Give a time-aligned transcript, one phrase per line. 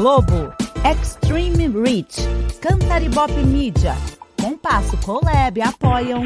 [0.00, 0.50] Globo,
[0.82, 2.26] Extreme Reach,
[2.62, 3.94] Cantaribop Media,
[4.40, 6.24] Compasso Colab apoiam.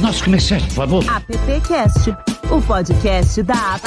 [0.00, 1.04] Nossos comerciais, por favor.
[1.08, 2.10] AppCast,
[2.50, 3.86] o podcast da App.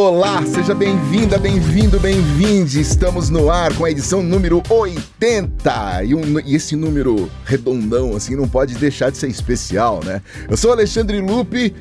[0.00, 2.80] Olá, seja bem-vinda, bem-vindo, bem-vinde.
[2.80, 6.04] Estamos no ar com a edição número 80.
[6.04, 10.22] E, um, e, esse número redondão, assim, não pode deixar de ser especial, né?
[10.48, 11.74] Eu sou Alexandre Lupe,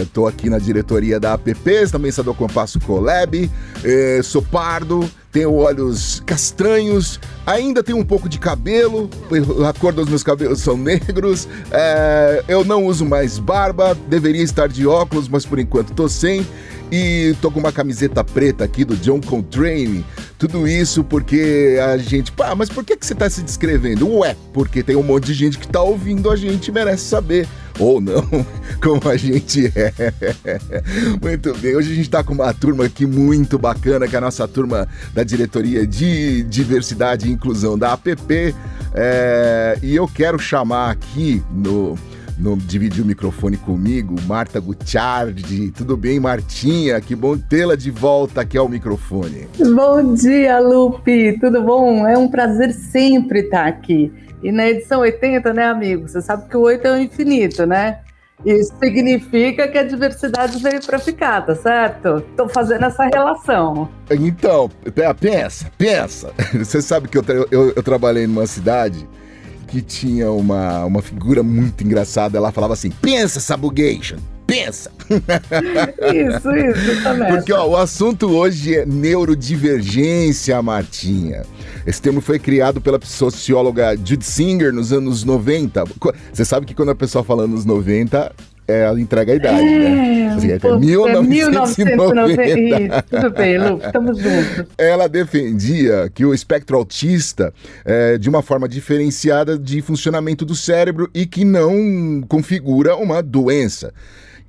[0.00, 3.50] estou é, aqui na diretoria da APP, também sou do Compasso Colab,
[3.82, 9.08] é, sou pardo, tenho olhos castanhos, ainda tenho um pouco de cabelo,
[9.66, 14.68] a cor dos meus cabelos são negros, é, eu não uso mais barba, deveria estar
[14.68, 16.46] de óculos, mas por enquanto tô sem.
[16.94, 20.04] E tô com uma camiseta preta aqui do John Coltrane.
[20.42, 22.32] Tudo isso porque a gente.
[22.32, 24.12] Pá, mas por que, que você tá se descrevendo?
[24.16, 27.46] Ué, porque tem um monte de gente que tá ouvindo a gente e merece saber.
[27.78, 28.26] Ou não,
[28.82, 29.92] como a gente é.
[31.22, 34.20] Muito bem, hoje a gente tá com uma turma aqui muito bacana, que é a
[34.20, 38.52] nossa turma da diretoria de diversidade e inclusão da APP.
[38.94, 41.96] É, e eu quero chamar aqui no
[42.42, 45.70] no, dividir o microfone comigo, Marta Gutiardi.
[45.70, 47.00] Tudo bem, Martinha?
[47.00, 49.46] Que bom tê-la de volta aqui ao microfone.
[49.58, 51.38] Bom dia, Lupe.
[51.38, 52.06] Tudo bom?
[52.06, 54.12] É um prazer sempre estar aqui.
[54.42, 56.08] E na edição 80, né, amigo?
[56.08, 58.00] Você sabe que o 8 é o infinito, né?
[58.44, 62.24] Isso significa que a diversidade veio para ficar, tá certo?
[62.28, 63.88] Estou fazendo essa relação.
[64.10, 64.68] Então,
[65.20, 66.32] pensa, pensa.
[66.58, 69.06] Você sabe que eu, eu, eu trabalhei numa cidade
[69.72, 72.36] que tinha uma, uma figura muito engraçada.
[72.36, 74.92] Ela falava assim: pensa, Sabugation, pensa.
[76.12, 77.28] Isso, isso também.
[77.28, 81.42] Porque ó, o assunto hoje é neurodivergência, Martinha.
[81.86, 85.84] Esse termo foi criado pela socióloga Judy Singer nos anos 90.
[86.32, 88.30] Você sabe que quando a pessoa fala anos 90,
[88.66, 90.34] é, ela entrega a idade, é, né?
[90.34, 90.58] Assim, é
[91.22, 92.44] 1990.
[92.44, 94.66] Isso, tudo bem, Lu, estamos juntos.
[94.78, 97.52] Ela defendia que o espectro autista
[97.84, 103.92] é de uma forma diferenciada de funcionamento do cérebro e que não configura uma doença.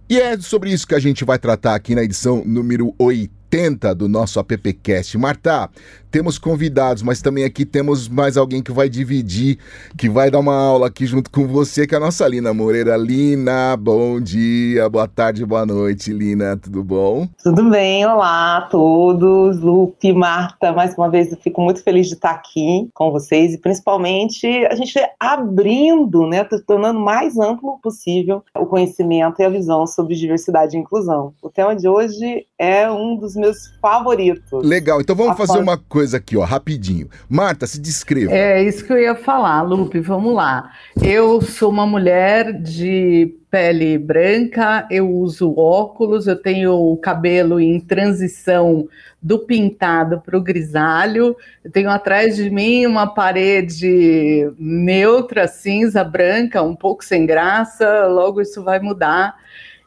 [0.09, 4.07] E é sobre isso que a gente vai tratar aqui na edição número 80 do
[4.07, 5.17] nosso AppCast.
[5.17, 5.69] Marta,
[6.13, 9.57] temos convidados, mas também aqui temos mais alguém que vai dividir,
[9.97, 12.95] que vai dar uma aula aqui junto com você, que é a nossa Lina Moreira.
[12.95, 17.27] Lina, bom dia, boa tarde, boa noite, Lina, tudo bom?
[17.41, 22.13] Tudo bem, olá a todos, Lupe, Marta, mais uma vez eu fico muito feliz de
[22.13, 28.67] estar aqui com vocês e principalmente a gente abrindo, né, tornando mais amplo possível o
[28.67, 31.33] conhecimento e a visão sobre diversidade e inclusão.
[31.41, 34.63] O tema de hoje é um dos meus favoritos.
[34.63, 37.09] Legal, então vamos a fazer uma coisa coisa aqui, ó, rapidinho.
[37.29, 38.33] Marta, se descreva.
[38.33, 40.69] É isso que eu ia falar, Lupe, vamos lá.
[41.01, 47.79] Eu sou uma mulher de pele branca, eu uso óculos, eu tenho o cabelo em
[47.79, 48.87] transição
[49.21, 56.61] do pintado para o grisalho, eu tenho atrás de mim uma parede neutra, cinza, branca,
[56.61, 59.35] um pouco sem graça, logo isso vai mudar.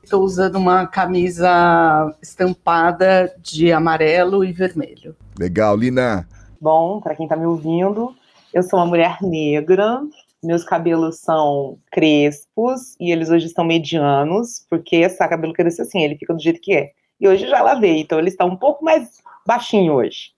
[0.03, 5.15] Estou usando uma camisa estampada de amarelo e vermelho.
[5.39, 6.27] Legal, Lina.
[6.61, 8.15] Bom, para quem está me ouvindo,
[8.53, 10.01] eu sou uma mulher negra.
[10.43, 16.17] Meus cabelos são crespos e eles hoje estão medianos, porque esse cabelo cresce assim, ele
[16.17, 16.93] fica do jeito que é.
[17.21, 20.33] E hoje já lavei, então ele está um pouco mais baixinho hoje.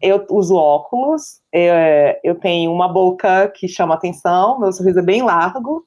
[0.00, 5.22] Eu uso óculos, é, eu tenho uma boca que chama atenção, meu sorriso é bem
[5.22, 5.84] largo,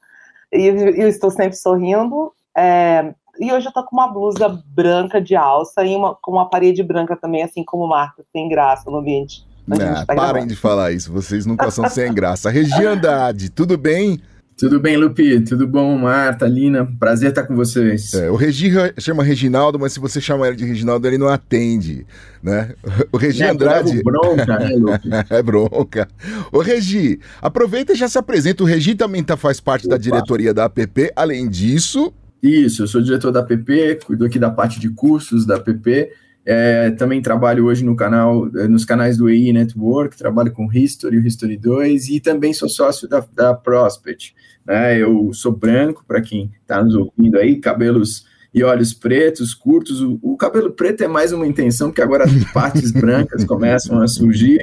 [0.51, 2.31] e eu estou sempre sorrindo.
[2.56, 3.13] É,
[3.44, 6.81] e hoje eu tô com uma blusa branca de alça e uma, com uma parede
[6.81, 9.46] branca também, assim como Marta, sem graça no ambiente.
[9.68, 10.48] Não, tá parem gravando.
[10.48, 12.50] de falar isso, vocês nunca são sem graça.
[12.50, 14.20] Regia Andrade, tudo bem?
[14.58, 15.42] Tudo bem, Lupi?
[15.42, 16.88] Tudo bom, Marta, Lina?
[17.00, 18.14] Prazer estar com vocês.
[18.14, 22.06] É, o Regi chama Reginaldo, mas se você chama ele de Reginaldo, ele não atende,
[22.42, 22.74] né?
[23.12, 24.00] O Regi é, Andrade...
[24.00, 25.10] É bronca, né, Lupi?
[25.30, 26.08] é bronca.
[26.52, 28.64] O Regi, aproveita e já se apresenta.
[28.64, 29.96] O Regi também tá, faz parte Opa.
[29.96, 31.12] da diretoria da APP.
[31.16, 35.56] Além disso, isso, eu sou diretor da app, cuido aqui da parte de cursos da
[35.56, 36.10] app.
[36.45, 41.18] É, também trabalho hoje no canal, é, nos canais do EI Network, trabalho com History,
[41.18, 44.36] o History 2 e também sou sócio da, da Prospect.
[44.66, 45.01] Né?
[45.01, 50.01] Eu sou branco, para quem está nos ouvindo aí, cabelos e olhos pretos, curtos.
[50.01, 54.07] O, o, cabelo preto é mais uma intenção, porque agora as partes brancas começam a
[54.07, 54.60] surgir.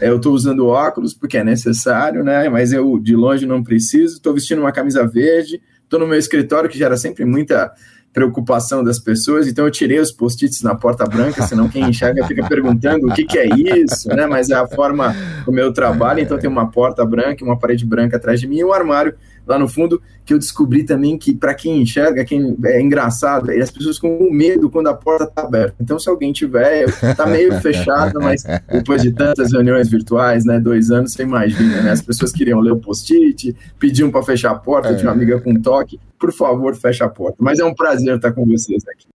[0.00, 2.48] É, eu estou usando óculos porque é necessário, né?
[2.48, 4.16] Mas eu de longe não preciso.
[4.16, 5.60] Estou vestindo uma camisa verde,
[5.92, 7.70] Estou no meu escritório, que gera sempre muita
[8.14, 12.48] preocupação das pessoas, então eu tirei os post-its na porta branca, senão quem enxerga fica
[12.48, 14.26] perguntando o que, que, é isso, né?
[14.26, 18.16] Mas é a forma como eu trabalho, então tem uma porta branca, uma parede branca
[18.16, 19.14] atrás de mim e um armário
[19.46, 23.70] lá no fundo, que eu descobri também que para quem enxerga, quem é engraçado, as
[23.70, 25.74] pessoas com medo quando a porta está aberta.
[25.80, 30.90] Então, se alguém tiver, está meio fechado, mas depois de tantas reuniões virtuais, né, dois
[30.90, 34.90] anos, você imagina, né, as pessoas queriam ler o post-it, pediam para fechar a porta,
[34.90, 34.94] é.
[34.94, 37.36] tinha uma amiga com toque, por favor, fecha a porta.
[37.40, 39.08] Mas é um prazer estar com vocês aqui.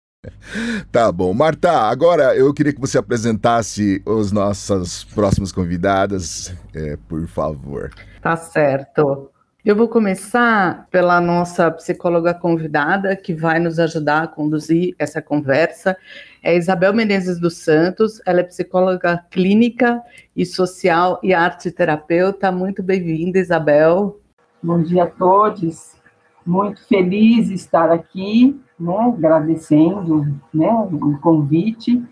[0.91, 1.33] Tá bom.
[1.33, 7.91] Marta, agora eu queria que você apresentasse os nossas próximas convidadas, é, por favor.
[8.21, 9.29] Tá certo.
[9.65, 15.97] Eu vou começar pela nossa psicóloga convidada, que vai nos ajudar a conduzir essa conversa.
[16.43, 20.03] É Isabel Menezes dos Santos, ela é psicóloga clínica
[20.35, 22.51] e social e arte terapeuta.
[22.51, 24.19] Muito bem-vinda, Isabel.
[24.61, 25.95] Bom dia a todos.
[26.45, 32.03] Muito feliz de estar aqui, né, agradecendo né, o convite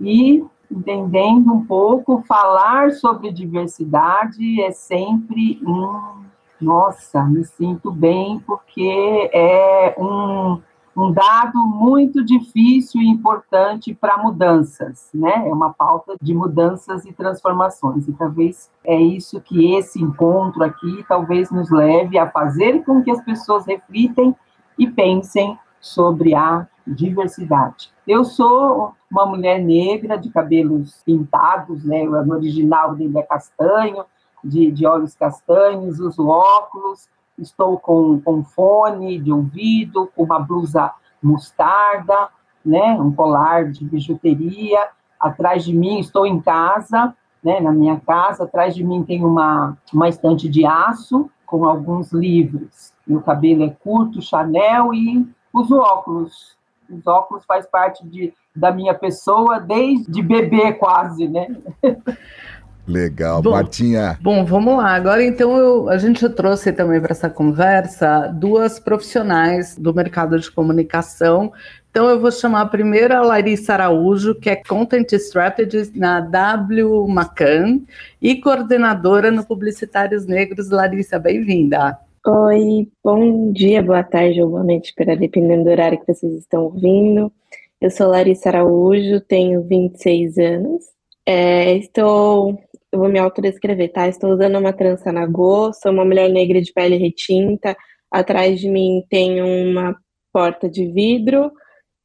[0.00, 6.19] e entendendo um pouco, falar sobre diversidade é sempre um
[6.60, 10.60] nossa, me sinto bem porque é um,
[10.96, 15.48] um dado muito difícil e importante para mudanças, né?
[15.48, 18.06] É uma pauta de mudanças e transformações.
[18.06, 23.10] E talvez é isso que esse encontro aqui talvez nos leve a fazer com que
[23.10, 24.34] as pessoas reflitem
[24.78, 27.90] e pensem sobre a diversidade.
[28.06, 32.02] Eu sou uma mulher negra de cabelos pintados, né?
[32.08, 34.04] O original dele é castanho,
[34.42, 37.08] de, de olhos castanhos, uso óculos,
[37.38, 40.92] estou com, com fone de ouvido, com uma blusa
[41.22, 42.28] mostarda,
[42.64, 44.88] né, um colar de bijuteria.
[45.18, 49.76] Atrás de mim, estou em casa, né, na minha casa, atrás de mim tem uma,
[49.92, 52.92] uma estante de aço com alguns livros.
[53.06, 56.56] Meu cabelo é curto, Chanel e uso óculos.
[56.88, 61.48] Os óculos faz parte de, da minha pessoa desde bebê quase, né?
[62.90, 64.18] Legal, bom, Martinha.
[64.20, 64.94] Bom, vamos lá.
[64.94, 70.50] Agora, então, eu, a gente trouxe também para essa conversa duas profissionais do mercado de
[70.50, 71.52] comunicação.
[71.90, 77.80] Então, eu vou chamar a primeira Larissa Araújo, que é Content Strategist na W Macan
[78.20, 80.68] e coordenadora no Publicitários Negros.
[80.68, 81.96] Larissa, bem-vinda.
[82.26, 86.64] Oi, bom dia, boa tarde ou boa noite, para dependendo do horário que vocês estão
[86.64, 87.32] ouvindo.
[87.80, 90.84] Eu sou Larissa Araújo, tenho 26 anos.
[91.24, 92.58] É, estou
[92.92, 94.08] eu vou me autodescrever, tá?
[94.08, 97.76] Estou usando uma trança na go, sou uma mulher negra de pele retinta,
[98.10, 99.96] atrás de mim tem uma
[100.32, 101.52] porta de vidro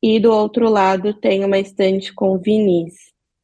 [0.01, 2.93] e do outro lado tem uma estante com vinis.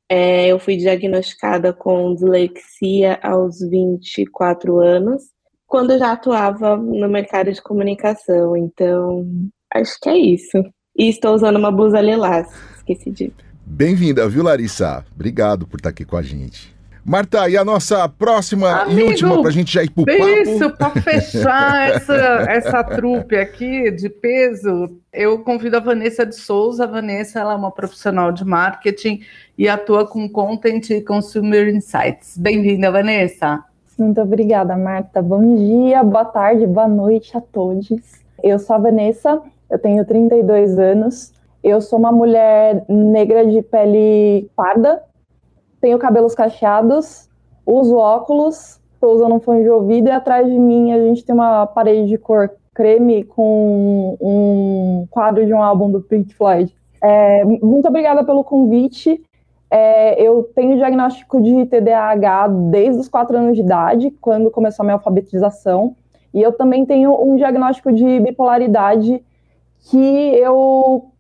[0.09, 5.23] É, eu fui diagnosticada com dislexia aos 24 anos,
[5.65, 9.25] quando já atuava no mercado de comunicação, então
[9.73, 10.57] acho que é isso.
[10.97, 13.33] E estou usando uma blusa lilás, esqueci de.
[13.65, 15.05] Bem-vinda, viu, Larissa?
[15.15, 16.80] Obrigado por estar aqui com a gente.
[17.03, 20.23] Marta, e a nossa próxima Amigo, e última para a gente já ir pro papo?
[20.23, 22.15] Isso, para fechar essa,
[22.47, 26.83] essa trupe aqui de peso, eu convido a Vanessa de Souza.
[26.83, 29.21] A Vanessa ela é uma profissional de marketing
[29.57, 32.37] e atua com Content e Consumer Insights.
[32.37, 33.63] Bem-vinda, Vanessa.
[33.97, 35.23] Muito obrigada, Marta.
[35.23, 37.89] Bom dia, boa tarde, boa noite a todos.
[38.43, 41.33] Eu sou a Vanessa, eu tenho 32 anos.
[41.63, 45.01] Eu sou uma mulher negra de pele parda,
[45.81, 47.27] tenho cabelos cacheados,
[47.65, 51.33] uso óculos, estou usando um fone de ouvido e atrás de mim a gente tem
[51.33, 56.73] uma parede de cor creme com um quadro de um álbum do Pink Floyd.
[57.03, 59.21] É, muito obrigada pelo convite.
[59.69, 64.85] É, eu tenho diagnóstico de TDAH desde os quatro anos de idade, quando começou a
[64.85, 65.95] minha alfabetização.
[66.33, 69.23] E eu também tenho um diagnóstico de bipolaridade
[69.89, 71.10] que eu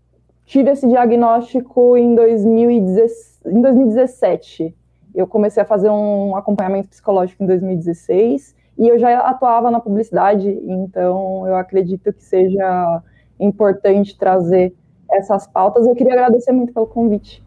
[0.51, 4.75] tive esse diagnóstico em 2016 em 2017.
[5.15, 10.49] Eu comecei a fazer um acompanhamento psicológico em 2016 e eu já atuava na publicidade,
[10.49, 13.01] então eu acredito que seja
[13.39, 14.75] importante trazer
[15.09, 15.87] essas pautas.
[15.87, 17.41] Eu queria agradecer muito pelo convite.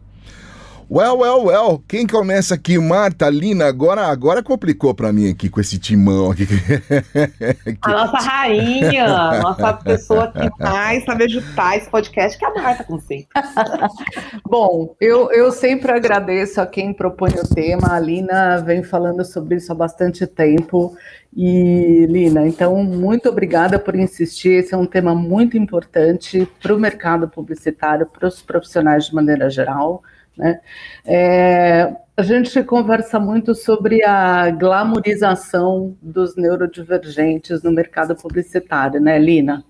[0.89, 1.83] Well, well, well.
[1.87, 2.77] Quem começa aqui?
[2.77, 3.65] Marta, Lina.
[3.65, 6.45] Agora, agora complicou para mim aqui com esse timão aqui.
[7.81, 12.53] A nossa rainha, a nossa pessoa que mais sabe ajudar esse podcast, que é a
[12.53, 13.27] Marta Conceito.
[14.47, 17.93] Bom, eu, eu sempre agradeço a quem propõe o tema.
[17.93, 20.95] A Lina vem falando sobre isso há bastante tempo.
[21.35, 24.59] E, Lina, então, muito obrigada por insistir.
[24.59, 29.49] Esse é um tema muito importante para o mercado publicitário, para os profissionais de maneira
[29.49, 30.03] geral.
[30.37, 30.59] Né?
[31.05, 39.65] É, a gente conversa muito sobre a glamorização dos neurodivergentes no mercado publicitário, né, Lina?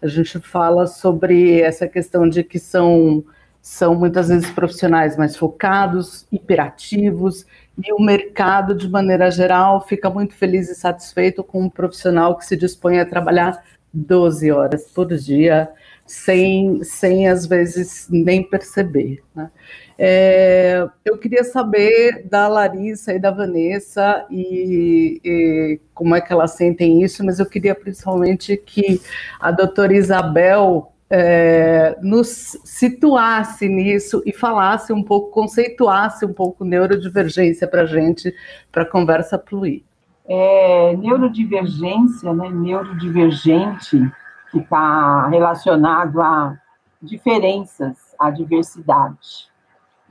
[0.00, 3.22] A gente fala sobre essa questão de que são,
[3.60, 7.44] são muitas vezes profissionais mais focados, hiperativos,
[7.86, 12.44] e o mercado, de maneira geral, fica muito feliz e satisfeito com um profissional que
[12.44, 13.62] se dispõe a trabalhar
[13.92, 15.68] 12 horas por dia,
[16.06, 19.22] sem, sem às vezes nem perceber.
[19.34, 19.50] Né?
[20.02, 26.52] É, eu queria saber da Larissa e da Vanessa e, e, como é que elas
[26.52, 28.98] sentem isso, mas eu queria principalmente que
[29.38, 37.68] a doutora Isabel é, nos situasse nisso e falasse um pouco, conceituasse um pouco neurodivergência
[37.68, 38.34] para a gente,
[38.72, 39.82] para a conversa fluir.
[40.26, 44.10] É, neurodivergência, né, neurodivergente,
[44.50, 46.58] que está relacionado a
[47.02, 49.49] diferenças, a diversidade.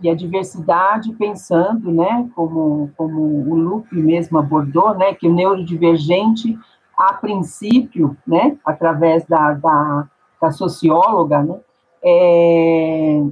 [0.01, 6.57] E a diversidade, pensando, né, como, como o Lupe mesmo abordou, né, que o neurodivergente,
[6.97, 10.09] a princípio, né, através da, da
[10.41, 11.59] da socióloga, né,
[12.01, 13.23] é,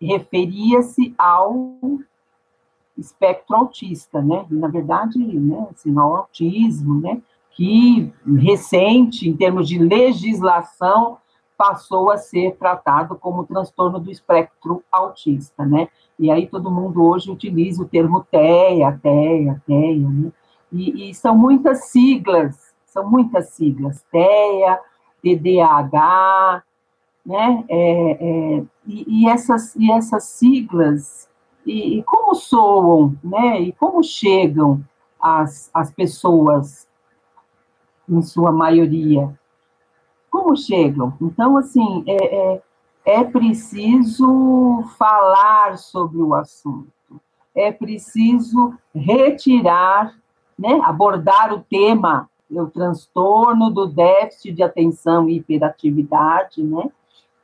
[0.00, 1.76] referia-se ao
[2.96, 4.46] espectro autista, né?
[4.50, 7.20] E, na verdade, né, assim, ao autismo, né?
[7.52, 11.18] Que recente, em termos de legislação,
[11.58, 15.88] passou a ser tratado como transtorno do espectro autista, né?
[16.16, 20.32] E aí todo mundo hoje utiliza o termo TEA, TEA, TEA, né?
[20.70, 24.78] E, e são muitas siglas, são muitas siglas, TEA,
[25.20, 26.62] TDAH,
[27.26, 27.64] né?
[27.68, 28.10] É,
[28.58, 31.28] é, e, e, essas, e essas siglas,
[31.66, 33.60] e, e, como soam, né?
[33.60, 34.80] E como chegam
[35.20, 36.86] às, às pessoas,
[38.08, 39.36] em sua maioria?
[40.30, 41.14] Como chegam?
[41.20, 42.62] Então, assim, é, é,
[43.04, 46.92] é preciso falar sobre o assunto,
[47.54, 50.14] é preciso retirar,
[50.58, 50.80] né?
[50.84, 56.90] Abordar o tema o transtorno do déficit de atenção e hiperatividade, né,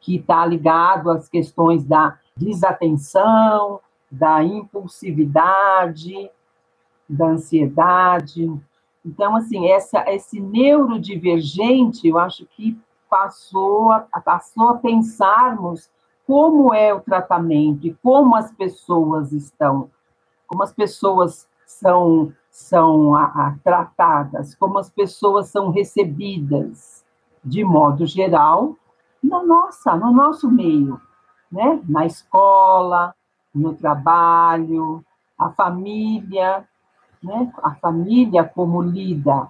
[0.00, 6.31] que está ligado às questões da desatenção, da impulsividade,
[7.09, 8.50] da ansiedade.
[9.04, 12.78] Então, assim, essa, esse neurodivergente, eu acho que
[13.11, 15.90] passou a, passou a pensarmos
[16.26, 19.90] como é o tratamento e como as pessoas estão,
[20.46, 27.04] como as pessoas são são a, a, tratadas, como as pessoas são recebidas,
[27.44, 28.76] de modo geral,
[29.20, 31.00] na nossa, no nosso meio,
[31.50, 31.82] né?
[31.88, 33.12] Na escola,
[33.52, 35.04] no trabalho,
[35.37, 36.64] a família,
[37.25, 37.50] né?
[37.62, 39.49] A família como lida.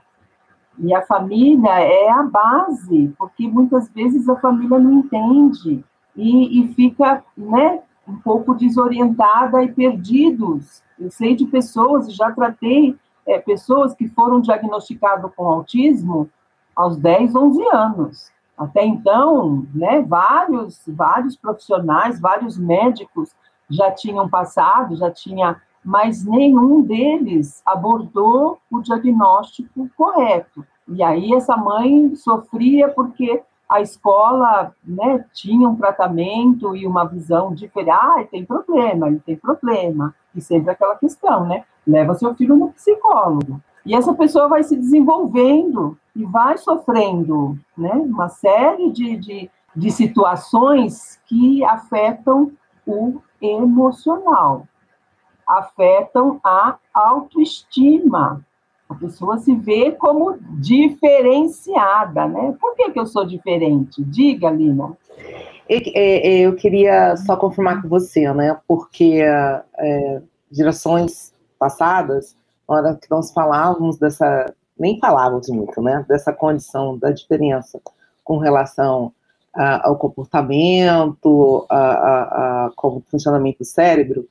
[0.79, 5.85] E a família é a base, porque muitas vezes a família não entende
[6.17, 7.81] e, e fica, né?
[8.07, 14.41] Um pouco desorientada e perdidos eu sei de pessoas, já tratei é, pessoas que foram
[14.41, 16.31] diagnosticadas com autismo
[16.75, 18.33] aos 10, 11 anos.
[18.57, 23.31] Até então, né, vários, vários profissionais, vários médicos
[23.69, 30.65] já tinham passado, já tinha, mas nenhum deles abordou o diagnóstico correto.
[30.89, 37.55] E aí essa mãe sofria porque a escola né, tinha um tratamento e uma visão
[37.55, 37.91] diferente.
[37.91, 40.15] Ah, tem problema, ele tem problema.
[40.35, 41.65] E sempre aquela questão, né?
[41.87, 43.61] Leva seu filho no psicólogo.
[43.85, 49.91] E essa pessoa vai se desenvolvendo e vai sofrendo né, uma série de, de, de
[49.91, 52.51] situações que afetam
[52.87, 54.67] o emocional,
[55.47, 58.45] afetam a autoestima.
[58.89, 62.55] A pessoa se vê como diferenciada, né?
[62.61, 64.03] Por que, que eu sou diferente?
[64.05, 64.97] Diga, Lina.
[65.67, 68.59] Eu, queria só confirmar com você, né?
[68.69, 72.37] Porque é, gerações passadas,
[72.69, 76.05] na hora que nós falávamos dessa, nem falávamos muito, né?
[76.07, 77.81] Dessa condição da diferença
[78.23, 79.13] com relação
[79.55, 84.29] a, ao comportamento, a, a, a, como funcionamento do cérebro,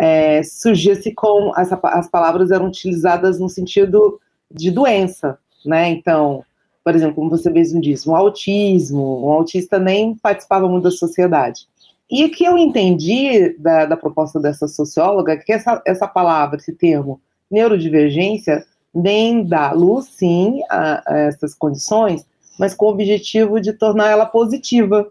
[0.00, 4.18] é, surgia-se com essa, as palavras eram utilizadas no sentido
[4.50, 5.90] de doença, né?
[5.90, 6.42] Então,
[6.82, 11.68] por exemplo, como você mesmo disse, um autismo, um autista nem participava muito da sociedade.
[12.10, 16.72] E o que eu entendi da, da proposta dessa socióloga, que essa, essa palavra, esse
[16.72, 18.64] termo, neurodivergência,
[18.94, 22.26] nem dá luz, sim, a, a essas condições,
[22.58, 25.06] mas com o objetivo de tornar ela positiva,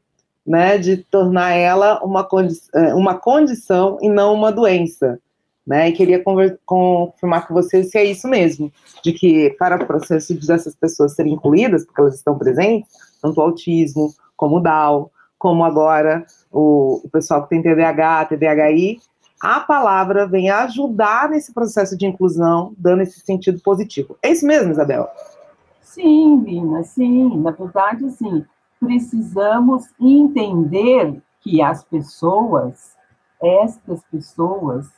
[0.49, 5.19] né, de tornar ela uma, condi é, uma condição e não uma doença.
[5.67, 6.23] Né, e queria
[6.65, 11.33] confirmar com vocês se é isso mesmo, de que para o processo dessas pessoas serem
[11.33, 12.89] incluídas, porque elas estão presentes,
[13.21, 18.97] tanto o autismo, como o Down, como agora o, o pessoal que tem TDAH, TDAHI,
[19.39, 24.17] a palavra vem ajudar nesse processo de inclusão, dando esse sentido positivo.
[24.23, 25.07] É isso mesmo, Isabel?
[25.83, 27.37] Sim, Lina, sim.
[27.37, 28.43] Na verdade, sim.
[28.79, 32.95] Precisamos entender que as pessoas,
[33.41, 34.89] estas pessoas,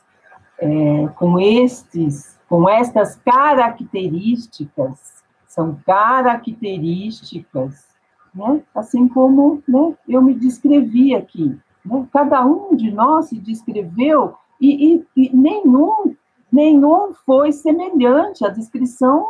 [0.58, 7.88] é, com estes, com estas características, são características,
[8.34, 8.62] né?
[8.74, 11.58] assim como né, eu me descrevi aqui.
[11.84, 12.08] Né?
[12.12, 16.16] Cada um de nós se descreveu e, e, e nenhum,
[16.50, 18.46] nenhum foi semelhante.
[18.46, 19.26] A descrição,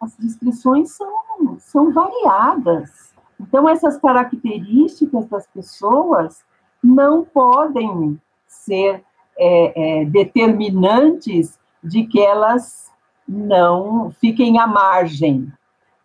[0.00, 1.12] as descrições são,
[1.58, 3.14] são variadas.
[3.40, 6.44] Então, essas características das pessoas
[6.82, 9.04] não podem ser
[9.38, 12.90] é, é, determinantes de que elas
[13.28, 15.52] não fiquem à margem,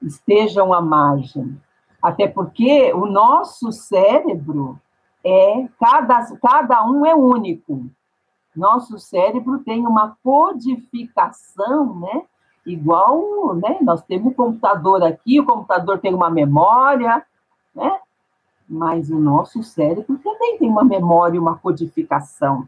[0.01, 1.57] estejam à margem.
[2.01, 4.79] Até porque o nosso cérebro
[5.23, 7.85] é, cada, cada um é único.
[8.55, 12.23] Nosso cérebro tem uma codificação, né?
[12.65, 13.77] Igual, né?
[13.82, 17.24] Nós temos um computador aqui, o computador tem uma memória,
[17.74, 18.00] né?
[18.70, 22.68] Mas o nosso cérebro também tem uma memória, uma codificação.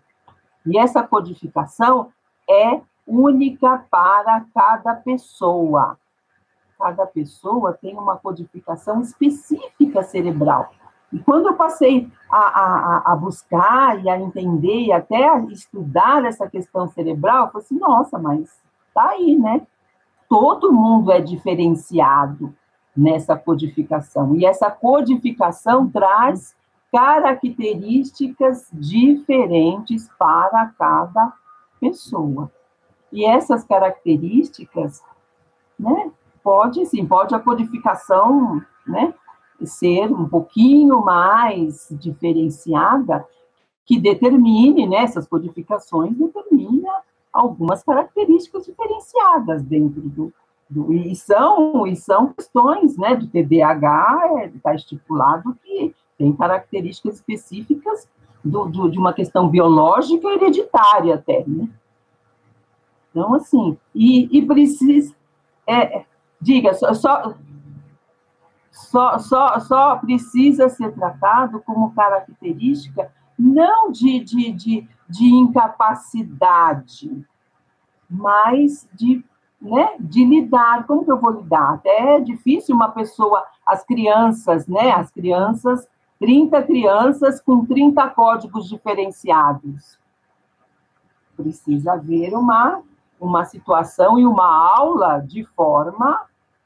[0.65, 2.11] E essa codificação
[2.49, 5.97] é única para cada pessoa.
[6.77, 10.71] Cada pessoa tem uma codificação específica cerebral.
[11.11, 16.25] E quando eu passei a, a, a buscar e a entender e até a estudar
[16.25, 18.59] essa questão cerebral, eu falei assim, nossa, mas
[18.93, 19.65] tá aí, né?
[20.33, 22.55] Todo mundo é diferenciado
[22.97, 24.35] nessa codificação.
[24.35, 26.55] E essa codificação traz
[26.91, 31.33] características diferentes para cada
[31.79, 32.51] pessoa.
[33.11, 35.03] E essas características,
[35.79, 36.09] né,
[36.43, 39.13] pode sim, pode a codificação, né,
[39.63, 43.23] ser um pouquinho mais diferenciada,
[43.85, 46.91] que determine, né, essas codificações determina
[47.33, 50.33] algumas características diferenciadas dentro do,
[50.69, 57.15] do e são e são questões, né, do TDAH está é, estipulado que tem características
[57.15, 58.07] específicas
[58.43, 61.67] do, do, de uma questão biológica hereditária até, né?
[63.09, 65.15] Então, assim, e, e precisa...
[65.65, 66.03] É,
[66.41, 67.33] diga, só, só,
[68.71, 77.25] só, só, só precisa ser tratado como característica não de, de, de, de incapacidade,
[78.09, 79.23] mas de,
[79.61, 80.85] né, de lidar.
[80.85, 81.75] Como que eu vou lidar?
[81.75, 85.87] Até é difícil uma pessoa, as crianças, né, as crianças
[86.23, 89.99] 30 crianças com 30 códigos diferenciados.
[91.35, 92.81] Precisa haver uma,
[93.19, 96.21] uma situação e uma aula de forma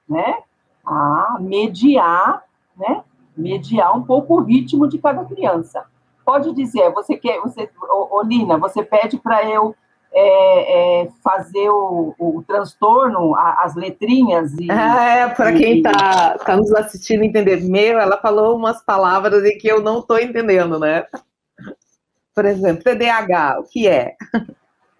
[0.07, 0.43] né,
[0.85, 2.43] a mediar,
[2.77, 3.03] né,
[3.35, 5.85] mediar um pouco o ritmo de cada criança.
[6.27, 9.73] Pode dizer, você quer, você, Olina, você pede para eu
[10.11, 14.51] é, é, fazer o, o transtorno, a, as letrinhas.
[14.59, 17.63] E, ah, é, para quem está tá nos assistindo entender.
[17.63, 21.05] Meu, ela falou umas palavras em que eu não estou entendendo, né?
[22.35, 24.17] Por exemplo, TDAH, o que é?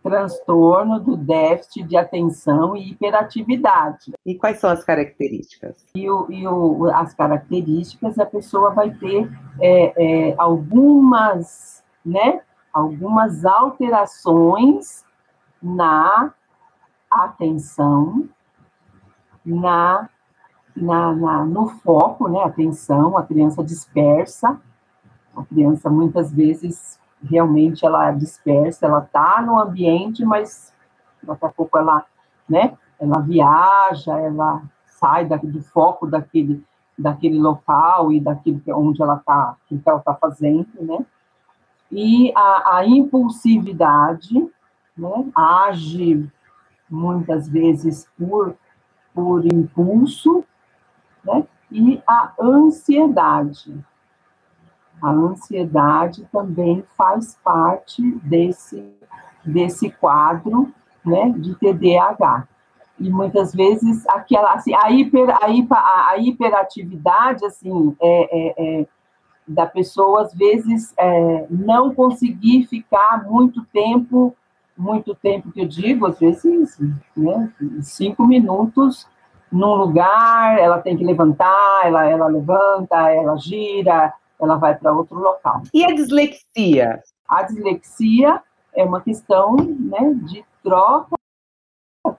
[0.09, 4.13] Transtorno do déficit de atenção e hiperatividade.
[4.25, 5.85] E quais são as características?
[5.95, 12.41] E, o, e o, as características, a pessoa vai ter é, é algumas, né?
[12.77, 15.03] algumas alterações
[15.61, 16.31] na
[17.09, 18.29] atenção,
[19.43, 20.09] na,
[20.75, 22.43] na, na, no foco, né?
[22.43, 24.59] Atenção, a criança dispersa,
[25.35, 30.73] a criança muitas vezes realmente ela dispersa, ela está no ambiente, mas
[31.21, 32.05] daqui a pouco ela,
[32.47, 32.77] né?
[32.99, 36.63] Ela viaja, ela sai do foco daquele,
[36.97, 41.05] daquele local e daquilo que, onde ela está, que ela está fazendo, né?
[41.91, 44.33] e a, a impulsividade,
[44.97, 46.29] né, age
[46.89, 48.55] muitas vezes por,
[49.13, 50.43] por impulso,
[51.23, 53.77] né, e a ansiedade.
[55.01, 58.83] A ansiedade também faz parte desse,
[59.45, 60.73] desse quadro
[61.05, 62.47] né, de TDAH.
[62.99, 68.87] E muitas vezes aquela assim, a, hiper, a, hiper, a hiperatividade assim, é, é, é
[69.47, 74.35] da pessoa, às vezes, é, não conseguir ficar muito tempo,
[74.77, 76.77] muito tempo que eu digo, às vezes,
[77.15, 77.49] né,
[77.81, 79.07] cinco minutos
[79.49, 85.17] num lugar, ela tem que levantar, ela, ela levanta, ela gira, ela vai para outro
[85.17, 85.61] local.
[85.73, 87.01] E a dislexia?
[87.27, 88.41] A dislexia
[88.73, 91.17] é uma questão né, de troca,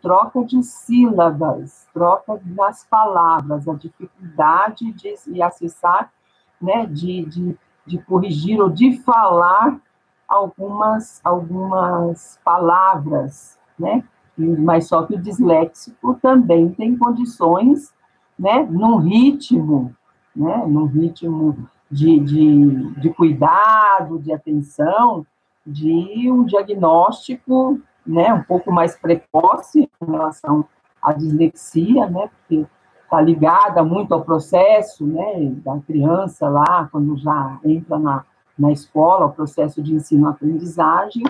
[0.02, 6.12] troca de sílabas, troca das palavras, a dificuldade de acessar
[6.60, 9.80] né, de, de, de corrigir ou de falar
[10.28, 14.04] algumas, algumas palavras, né?
[14.36, 17.92] Mas só que o disléxico também tem condições,
[18.38, 19.94] né, num ritmo,
[20.36, 25.26] né, num ritmo de, de, de cuidado, de atenção,
[25.66, 30.64] de um diagnóstico né, um pouco mais precoce em relação
[31.02, 32.66] à dislexia, né, porque
[33.02, 38.24] está ligada muito ao processo, né, da criança lá, quando já entra na,
[38.58, 41.24] na escola, o processo de ensino-aprendizagem,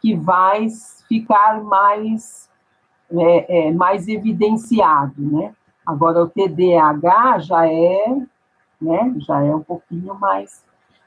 [0.00, 0.66] que vai
[1.08, 2.50] ficar mais,
[3.10, 5.54] é, é, mais evidenciado, né.
[5.84, 8.20] Agora, o TDAH já é,
[8.80, 10.64] né, já é um pouquinho mais,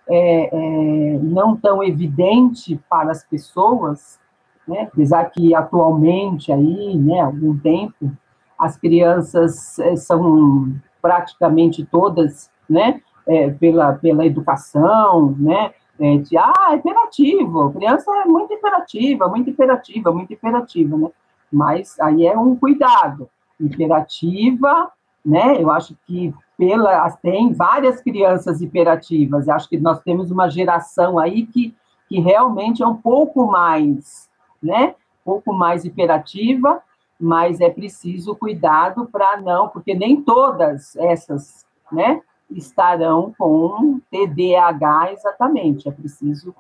[0.08, 4.20] é, é não tão evidente para as pessoas,
[4.68, 4.90] né?
[4.92, 8.12] apesar que atualmente aí, né, há algum tempo,
[8.58, 16.70] as crianças eh, são praticamente todas, né, é, pela, pela educação, né, é, de, ah,
[16.72, 21.10] é imperativo, criança é muito imperativa, muito imperativa, muito imperativa, né,
[21.52, 23.30] mas aí é um cuidado,
[23.60, 24.92] imperativa,
[25.26, 30.50] né, eu acho que pela, tem várias crianças hiperativas, eu acho que nós temos uma
[30.50, 31.74] geração aí que,
[32.08, 34.30] que realmente é um pouco mais
[34.62, 34.96] né?
[35.26, 36.82] Um pouco mais hiperativa,
[37.20, 45.88] mas é preciso cuidado para não, porque nem todas essas, né, estarão com TDAH exatamente.
[45.88, 46.56] É preciso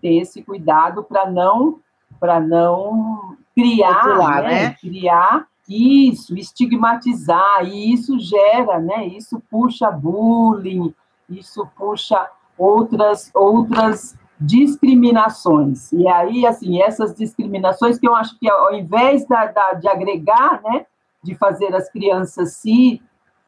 [0.00, 1.80] ter esse cuidado para não
[2.20, 4.76] para não criar, né, né?
[4.80, 9.06] criar isso, estigmatizar, e isso gera, né?
[9.06, 10.94] Isso puxa bullying,
[11.28, 15.92] isso puxa outras outras discriminações.
[15.92, 20.60] E aí, assim, essas discriminações que eu acho que ao invés da, da de agregar,
[20.62, 20.86] né,
[21.22, 23.00] de fazer as crianças se,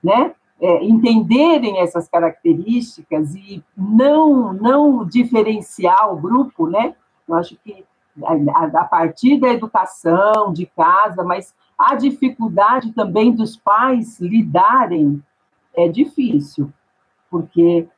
[0.02, 6.94] né, é, entenderem essas características e não não diferenciar o grupo, né,
[7.28, 7.84] eu acho que
[8.22, 15.22] a, a partir da educação, de casa, mas a dificuldade também dos pais lidarem
[15.74, 16.72] é difícil,
[17.30, 17.88] porque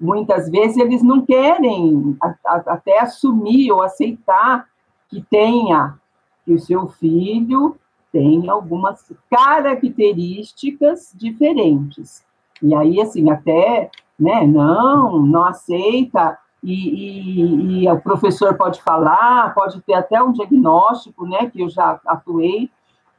[0.00, 4.66] muitas vezes eles não querem até assumir ou aceitar
[5.08, 5.98] que tenha,
[6.44, 7.76] que o seu filho
[8.12, 12.24] tem algumas características diferentes.
[12.62, 19.54] E aí, assim, até, né, não, não aceita, e, e, e, o professor pode falar,
[19.54, 22.70] pode ter até um diagnóstico, né, que eu já atuei,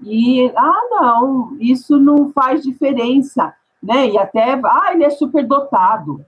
[0.04, 4.10] e, ah, não, isso não faz diferença né?
[4.10, 6.21] E até, ah, ele é superdotado.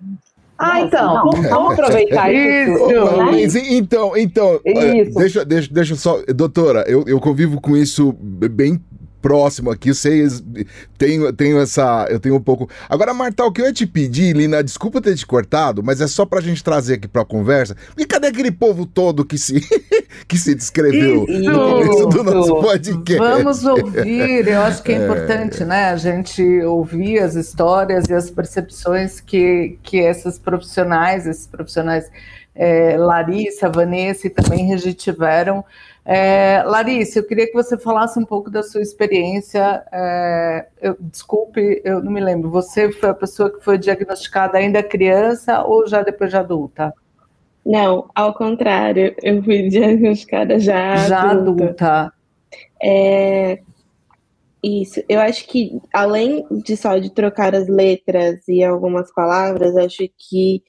[0.57, 2.91] Ah, então, não, vamos, vamos, aproveitar isso.
[3.35, 3.77] isso né?
[3.77, 5.17] Então, então, isso.
[5.17, 8.79] Deixa, deixa, deixa só, doutora, eu, eu convivo com isso bem
[9.21, 10.43] próximo aqui, vocês
[10.97, 12.07] tenho, tenho essa.
[12.09, 12.69] Eu tenho um pouco.
[12.89, 16.07] Agora, Marta, o que eu ia te pedir, Lina, desculpa ter te cortado, mas é
[16.07, 17.75] só pra gente trazer aqui pra conversa.
[17.97, 19.61] E cadê aquele povo todo que se,
[20.27, 21.41] que se descreveu Isso.
[21.41, 23.17] no começo do nosso podcast?
[23.17, 25.89] Vamos ouvir, eu acho que é, é importante, né?
[25.89, 32.09] A gente ouvir as histórias e as percepções que, que essas profissionais, esses profissionais.
[32.61, 35.63] É, Larissa, Vanessa e também Regi tiveram
[36.05, 39.83] é, Larissa, eu queria que você falasse um pouco da sua experiência.
[39.91, 42.49] É, eu, desculpe, eu não me lembro.
[42.49, 46.93] Você foi a pessoa que foi diagnosticada ainda criança ou já depois de adulta?
[47.65, 51.63] Não, ao contrário, eu fui diagnosticada já, já adulta.
[51.63, 52.13] adulta.
[52.81, 53.59] É,
[54.63, 60.03] isso, eu acho que além de só de trocar as letras e algumas palavras, acho
[60.17, 60.63] que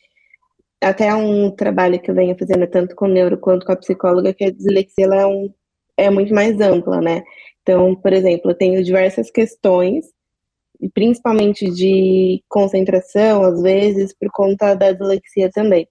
[0.82, 4.44] até um trabalho que eu venho fazendo tanto com neuro quanto com a psicóloga, que
[4.44, 5.52] a dislexia é, um,
[5.96, 7.22] é muito mais ampla, né?
[7.62, 10.06] Então, por exemplo, eu tenho diversas questões,
[10.94, 15.86] principalmente de concentração, às vezes, por conta da dislexia também.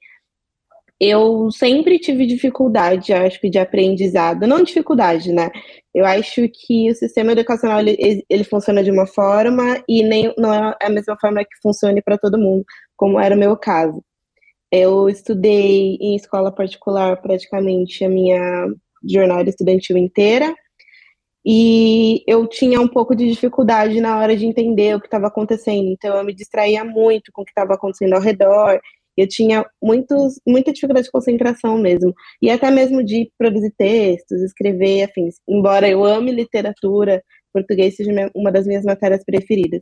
[1.00, 4.46] Eu sempre tive dificuldade, acho que, de aprendizado.
[4.48, 5.50] Não dificuldade, né?
[5.94, 10.54] Eu acho que o sistema educacional, ele, ele funciona de uma forma e nem, não
[10.54, 12.66] é a mesma forma que funcione para todo mundo,
[12.98, 14.04] como era o meu caso.
[14.72, 18.68] Eu estudei em escola particular praticamente a minha
[19.04, 20.54] jornada estudantil inteira.
[21.46, 25.88] E eu tinha um pouco de dificuldade na hora de entender o que estava acontecendo.
[25.88, 28.80] Então, eu me distraía muito com o que estava acontecendo ao redor.
[29.18, 32.14] Eu tinha muitos, muita dificuldade de concentração mesmo.
[32.42, 35.36] E até mesmo de produzir textos, escrever, afins.
[35.48, 39.82] Embora eu ame literatura, português seja uma das minhas matérias preferidas.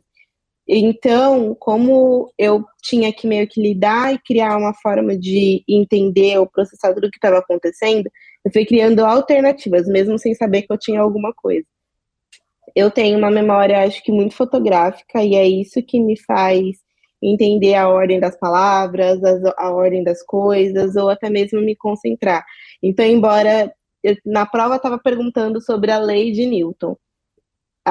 [0.68, 6.46] Então, como eu tinha que meio que lidar e criar uma forma de entender ou
[6.46, 8.10] processar tudo o que estava acontecendo,
[8.44, 11.66] eu fui criando alternativas, mesmo sem saber que eu tinha alguma coisa.
[12.76, 16.76] Eu tenho uma memória, acho que muito fotográfica, e é isso que me faz
[17.20, 19.20] entender a ordem das palavras,
[19.56, 22.44] a ordem das coisas, ou até mesmo me concentrar.
[22.82, 26.94] Então, embora eu, na prova estava perguntando sobre a lei de Newton,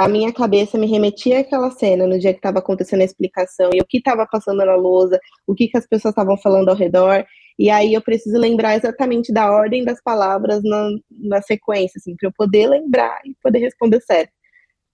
[0.04, 3.82] a minha cabeça me remetia àquela cena no dia que estava acontecendo a explicação e
[3.82, 7.26] o que estava passando na lousa, o que, que as pessoas estavam falando ao redor.
[7.58, 12.30] E aí eu preciso lembrar exatamente da ordem das palavras na, na sequência, assim, para
[12.30, 14.32] eu poder lembrar e poder responder certo.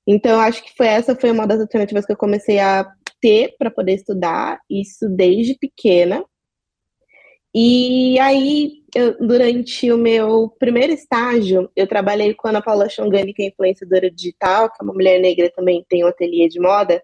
[0.07, 2.89] Então, acho que foi essa foi uma das alternativas que eu comecei a
[3.21, 6.23] ter para poder estudar, isso desde pequena.
[7.55, 13.33] E aí, eu, durante o meu primeiro estágio, eu trabalhei com a Ana Paula Chongani,
[13.33, 17.01] que é influenciadora digital, que é uma mulher negra também tem um ateliê de moda.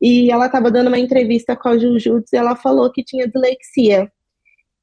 [0.00, 4.10] E ela estava dando uma entrevista com a Jujutsu e ela falou que tinha dislexia.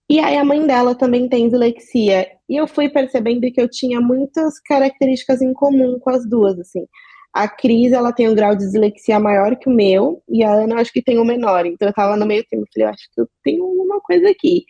[0.09, 2.27] E aí a mãe dela também tem dislexia.
[2.47, 6.85] E eu fui percebendo que eu tinha muitas características em comum com as duas, assim.
[7.33, 10.79] A Cris, ela tem um grau de dislexia maior que o meu, e a Ana,
[10.79, 11.65] acho que tem o um menor.
[11.65, 14.63] Então eu tava no meio termo, falei, eu acho que eu tenho alguma coisa aqui.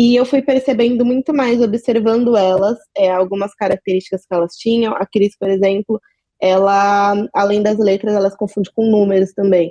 [0.00, 4.94] E eu fui percebendo muito mais, observando elas, é, algumas características que elas tinham.
[4.94, 6.00] A Cris, por exemplo,
[6.40, 9.70] ela, além das letras, ela se confunde com números também.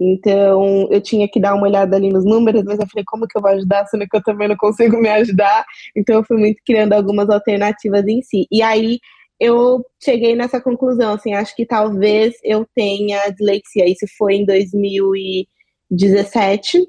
[0.00, 3.38] Então, eu tinha que dar uma olhada ali nos números, mas eu falei, como que
[3.38, 5.64] eu vou ajudar, sendo que eu também não consigo me ajudar?
[5.96, 8.48] Então, eu fui muito criando algumas alternativas em si.
[8.50, 8.98] E aí,
[9.38, 13.88] eu cheguei nessa conclusão, assim, acho que talvez eu tenha dislexia.
[13.88, 16.84] Isso foi em 2017,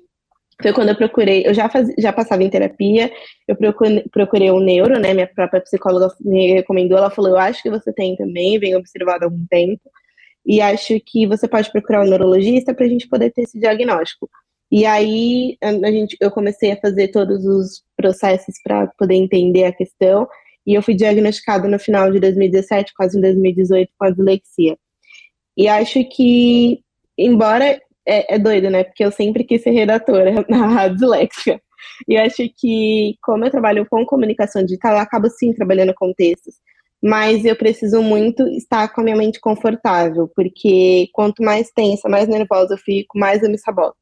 [0.62, 3.12] foi quando eu procurei, eu já, faz, já passava em terapia,
[3.48, 7.63] eu procurei, procurei um neuro, né, minha própria psicóloga me recomendou, ela falou, eu acho
[7.63, 9.82] que você tem também, venho observado há algum tempo,
[10.45, 14.30] e acho que você pode procurar um neurologista para a gente poder ter esse diagnóstico.
[14.72, 19.72] E aí a gente, eu comecei a fazer todos os processos para poder entender a
[19.72, 20.28] questão,
[20.67, 24.78] e eu fui diagnosticada no final de 2017, quase em 2018, com a dislexia.
[25.58, 26.82] E acho que,
[27.17, 28.84] embora é, é doido, né?
[28.84, 31.62] Porque eu sempre quis ser redatora na dislexia.
[32.08, 36.56] E acho que, como eu trabalho com comunicação digital, eu acabo sim trabalhando com textos.
[37.02, 42.28] Mas eu preciso muito estar com a minha mente confortável, porque quanto mais tensa, mais
[42.28, 43.95] nervosa eu fico, mais eu me saboto.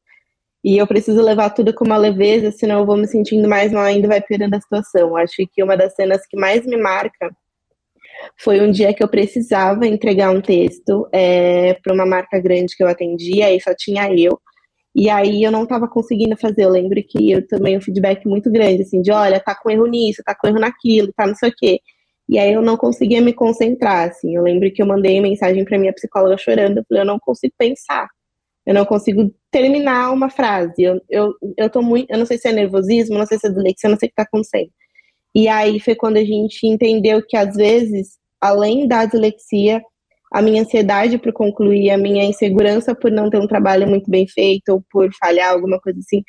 [0.64, 3.84] E eu preciso levar tudo com uma leveza, senão eu vou me sentindo mais mal
[3.84, 5.16] ainda, vai piorando a situação.
[5.16, 7.30] Acho que uma das cenas que mais me marca
[8.36, 12.82] foi um dia que eu precisava entregar um texto é, para uma marca grande que
[12.82, 14.40] eu atendia, e só tinha eu.
[14.94, 16.64] E aí eu não estava conseguindo fazer.
[16.64, 19.86] Eu lembro que eu também um feedback muito grande, assim, de olha, tá com erro
[19.86, 21.80] nisso, tá com erro naquilo, tá não sei o quê.
[22.28, 24.36] E aí eu não conseguia me concentrar, assim.
[24.36, 27.54] Eu lembro que eu mandei mensagem para minha psicóloga chorando, eu falei, eu não consigo
[27.56, 28.08] pensar.
[28.66, 30.82] Eu não consigo terminar uma frase.
[30.82, 33.50] Eu, eu, eu tô muito, eu não sei se é nervosismo, não sei se é
[33.50, 34.70] dislexia, eu não sei o que tá acontecendo.
[35.38, 39.80] E aí foi quando a gente entendeu que às vezes, além da dislexia,
[40.32, 44.26] a minha ansiedade por concluir, a minha insegurança por não ter um trabalho muito bem
[44.26, 46.24] feito ou por falhar, alguma coisa assim,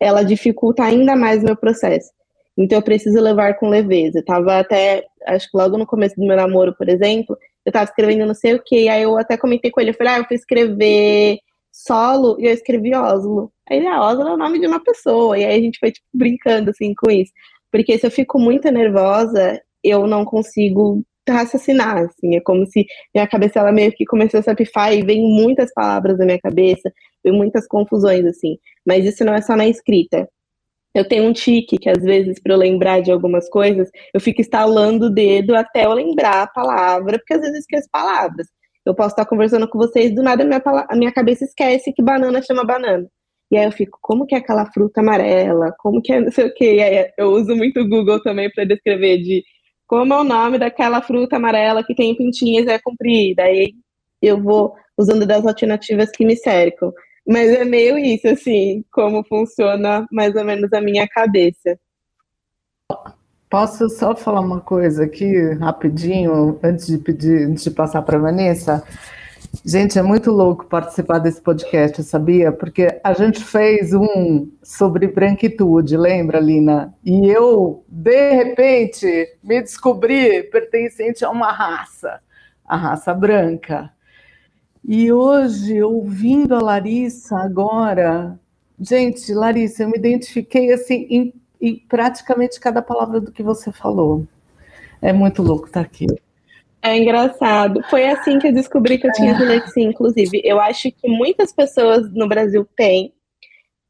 [0.00, 2.08] ela dificulta ainda mais o meu processo.
[2.56, 4.20] Então eu preciso levar com leveza.
[4.20, 7.86] Eu tava até, acho que logo no começo do meu namoro, por exemplo, eu tava
[7.86, 10.24] escrevendo não sei o que, aí eu até comentei com ele, eu falei, ah, eu
[10.24, 11.40] fui escrever
[11.72, 13.52] solo e eu escrevi Oslo.
[13.68, 15.90] Aí ele, ah, Oslo é o nome de uma pessoa, e aí a gente foi
[15.90, 17.32] tipo, brincando assim com isso.
[17.72, 23.26] Porque se eu fico muito nervosa, eu não consigo raciocinar, assim, é como se minha
[23.28, 26.92] cabeça ela meio que começou a se apifar e vem muitas palavras na minha cabeça,
[27.24, 30.28] vem muitas confusões, assim, mas isso não é só na escrita.
[30.94, 34.40] Eu tenho um tique que às vezes para eu lembrar de algumas coisas, eu fico
[34.40, 38.46] estalando o dedo até eu lembrar a palavra, porque às vezes eu esqueço palavras.
[38.84, 42.02] Eu posso estar conversando com vocês, do nada a minha, a minha cabeça esquece que
[42.02, 43.06] banana chama banana.
[43.52, 45.74] E aí eu fico, como que é aquela fruta amarela?
[45.78, 46.76] Como que é não sei o quê?
[46.76, 49.44] E aí eu uso muito o Google também para descrever de
[49.86, 53.42] como é o nome daquela fruta amarela que tem pintinhas e é comprida.
[53.42, 53.74] Aí
[54.22, 56.90] eu vou usando das alternativas que me cercam.
[57.28, 61.78] Mas é meio isso, assim, como funciona mais ou menos a minha cabeça.
[63.50, 68.20] Posso só falar uma coisa aqui, rapidinho, antes de pedir, antes de passar para a
[68.20, 68.82] Vanessa?
[69.64, 72.50] Gente, é muito louco participar desse podcast, sabia?
[72.50, 76.94] Porque a gente fez um sobre branquitude, lembra, Lina?
[77.04, 79.06] E eu, de repente,
[79.44, 82.20] me descobri pertencente a uma raça,
[82.64, 83.92] a raça branca.
[84.82, 88.40] E hoje, ouvindo a Larissa agora,
[88.80, 94.26] gente, Larissa, eu me identifiquei assim em, em praticamente cada palavra do que você falou.
[95.00, 96.06] É muito louco estar aqui.
[96.82, 97.80] É engraçado.
[97.88, 100.40] Foi assim que eu descobri que eu tinha dislexia, inclusive.
[100.44, 103.12] Eu acho que muitas pessoas no Brasil têm,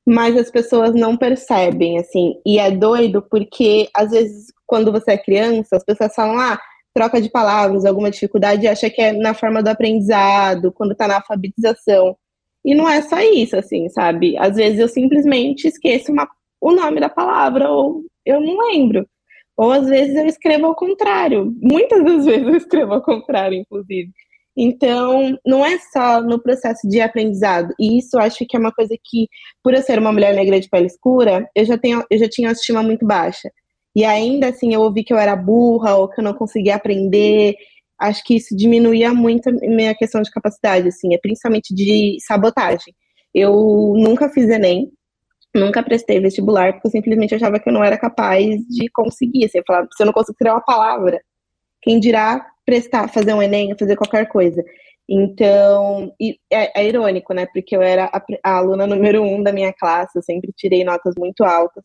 [0.07, 2.35] mas as pessoas não percebem, assim.
[2.45, 6.61] E é doido porque, às vezes, quando você é criança, as pessoas falam, ah,
[6.95, 11.09] troca de palavras, alguma dificuldade, e acha que é na forma do aprendizado, quando tá
[11.09, 12.15] na alfabetização.
[12.65, 14.37] E não é só isso, assim, sabe?
[14.37, 16.29] Às vezes eu simplesmente esqueço uma,
[16.61, 19.09] o nome da palavra, ou eu não lembro.
[19.57, 21.55] Ou às vezes eu escrevo ao contrário.
[21.61, 24.11] Muitas das vezes eu escrevo ao contrário, inclusive.
[24.57, 27.73] Então, não é só no processo de aprendizado.
[27.81, 29.27] E isso acho que é uma coisa que,
[29.63, 32.49] por eu ser uma mulher negra de pele escura, eu já, tenho, eu já tinha
[32.49, 33.51] autoestima muito baixa.
[33.95, 37.55] E ainda assim, eu ouvi que eu era burra ou que eu não conseguia aprender.
[37.99, 42.95] Acho que isso diminuía muito a minha questão de capacidade, assim, é principalmente de sabotagem.
[43.35, 44.91] Eu nunca fiz Enem,
[45.55, 49.45] nunca prestei vestibular, porque eu simplesmente achava que eu não era capaz de conseguir.
[49.45, 51.21] Assim, eu falava, se eu não consigo criar uma palavra,
[51.83, 54.65] quem dirá prestar, fazer um Enem, fazer qualquer coisa.
[55.09, 56.13] Então,
[56.51, 57.47] é, é, irônico, né?
[57.53, 61.15] Porque eu era a, a, aluna número um da minha classe, eu sempre tirei notas
[61.17, 61.85] muito altas.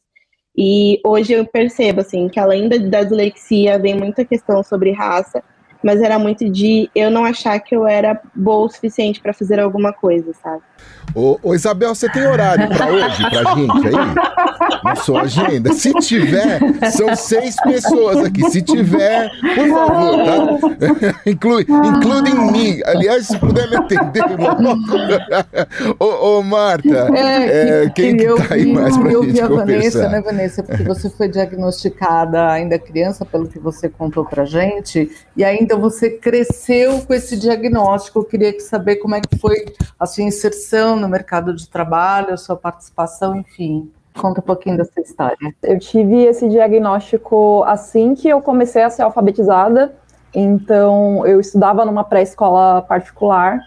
[0.55, 5.43] E hoje eu percebo, assim, que além da, da dislexia, vem muita questão sobre raça,
[5.83, 9.59] mas era muito de eu não achar que eu era boa o suficiente para fazer
[9.59, 10.61] alguma coisa, sabe?
[11.15, 13.93] Ô, ô, Isabel, você tem horário para hoje, pra gente aí?
[14.83, 15.73] Na sua agenda?
[15.73, 16.59] Se tiver,
[16.91, 18.47] são seis pessoas aqui.
[18.51, 21.21] Se tiver, por favor, tá?
[21.25, 22.79] Inclui, includem mim.
[22.85, 24.23] Aliás, se puder me atender,
[25.99, 29.65] ô, ô, Marta, é, é, quem que tá aí mais pra gente a conversar?
[29.65, 30.63] Vanessa, né, Vanessa?
[30.63, 36.11] Porque você foi diagnosticada ainda criança, pelo que você contou pra gente, e ainda você
[36.11, 38.19] cresceu com esse diagnóstico.
[38.19, 39.65] Eu queria saber como é que foi
[39.99, 43.91] a sua inserção no mercado de trabalho, a sua participação, enfim.
[44.17, 45.53] Conta um pouquinho dessa história.
[45.61, 49.95] Eu tive esse diagnóstico assim que eu comecei a ser alfabetizada.
[50.33, 53.59] Então, eu estudava numa pré-escola particular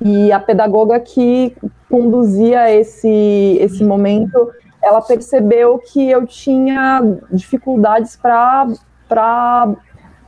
[0.00, 1.54] e a pedagoga que
[1.88, 4.50] conduzia esse, esse momento,
[4.82, 9.68] ela percebeu que eu tinha dificuldades para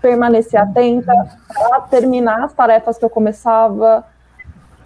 [0.03, 1.13] permanecer atenta,
[1.49, 4.05] para terminar as tarefas que eu começava.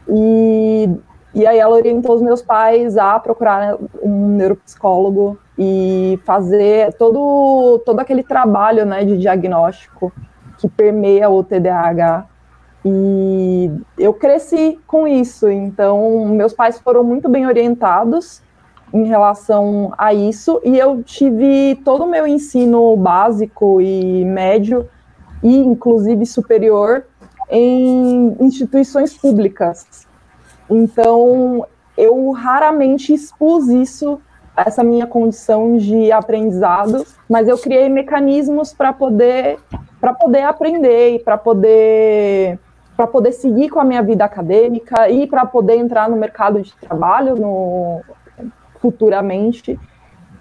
[0.06, 0.90] E,
[1.34, 7.98] e aí ela orientou os meus pais a procurar um neuropsicólogo e fazer todo, todo
[7.98, 10.12] aquele trabalho né, de diagnóstico
[10.58, 12.26] que permeia o TDAH.
[12.84, 18.40] E eu cresci com isso, então meus pais foram muito bem orientados
[18.94, 24.88] em relação a isso, e eu tive todo o meu ensino básico e médio
[25.42, 27.04] e inclusive superior
[27.50, 30.06] em instituições públicas.
[30.68, 34.20] Então, eu raramente expus isso,
[34.56, 39.58] essa minha condição de aprendizado, mas eu criei mecanismos para poder
[40.00, 42.58] para poder aprender e para poder
[42.96, 46.74] para poder seguir com a minha vida acadêmica e para poder entrar no mercado de
[46.76, 48.00] trabalho no,
[48.80, 49.78] futuramente.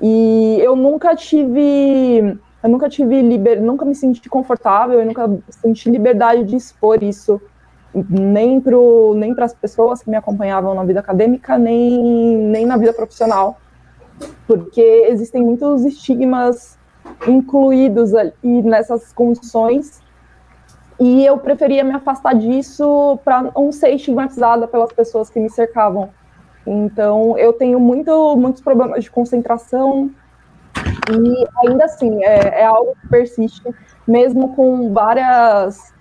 [0.02, 5.88] E eu nunca tive eu nunca tive liber, nunca me senti confortável, eu nunca senti
[5.88, 7.40] liberdade de expor isso
[7.94, 8.76] nem para
[9.16, 13.58] nem as pessoas que me acompanhavam na vida acadêmica, nem, nem na vida profissional,
[14.48, 16.76] porque existem muitos estigmas
[17.28, 20.02] incluídos ali nessas condições
[21.00, 26.10] e eu preferia me afastar disso para não ser estigmatizada pelas pessoas que me cercavam.
[26.66, 30.10] Então, eu tenho muito, muitos problemas de concentração,
[31.12, 33.64] e ainda assim, é, é algo que persiste,
[34.08, 35.94] mesmo com várias,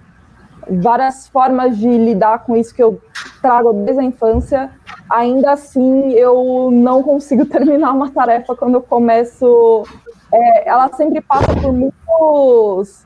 [0.68, 3.00] várias formas de lidar com isso que eu
[3.42, 4.70] trago desde a infância,
[5.08, 9.84] ainda assim eu não consigo terminar uma tarefa quando eu começo.
[10.32, 13.04] É, ela sempre passa por muitos.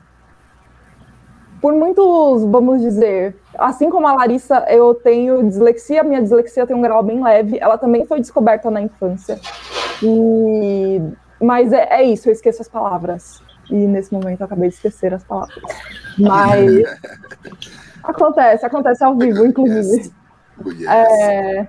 [1.61, 6.81] Por muitos, vamos dizer, assim como a Larissa, eu tenho dislexia, minha dislexia tem um
[6.81, 9.37] grau bem leve, ela também foi descoberta na infância.
[10.01, 11.01] E
[11.41, 13.41] mas é, é, isso, eu esqueço as palavras.
[13.69, 15.63] E nesse momento eu acabei de esquecer as palavras.
[16.17, 16.83] Mas
[18.03, 20.11] acontece, acontece ao vivo, inclusive.
[20.65, 20.87] Yes.
[20.87, 21.67] É,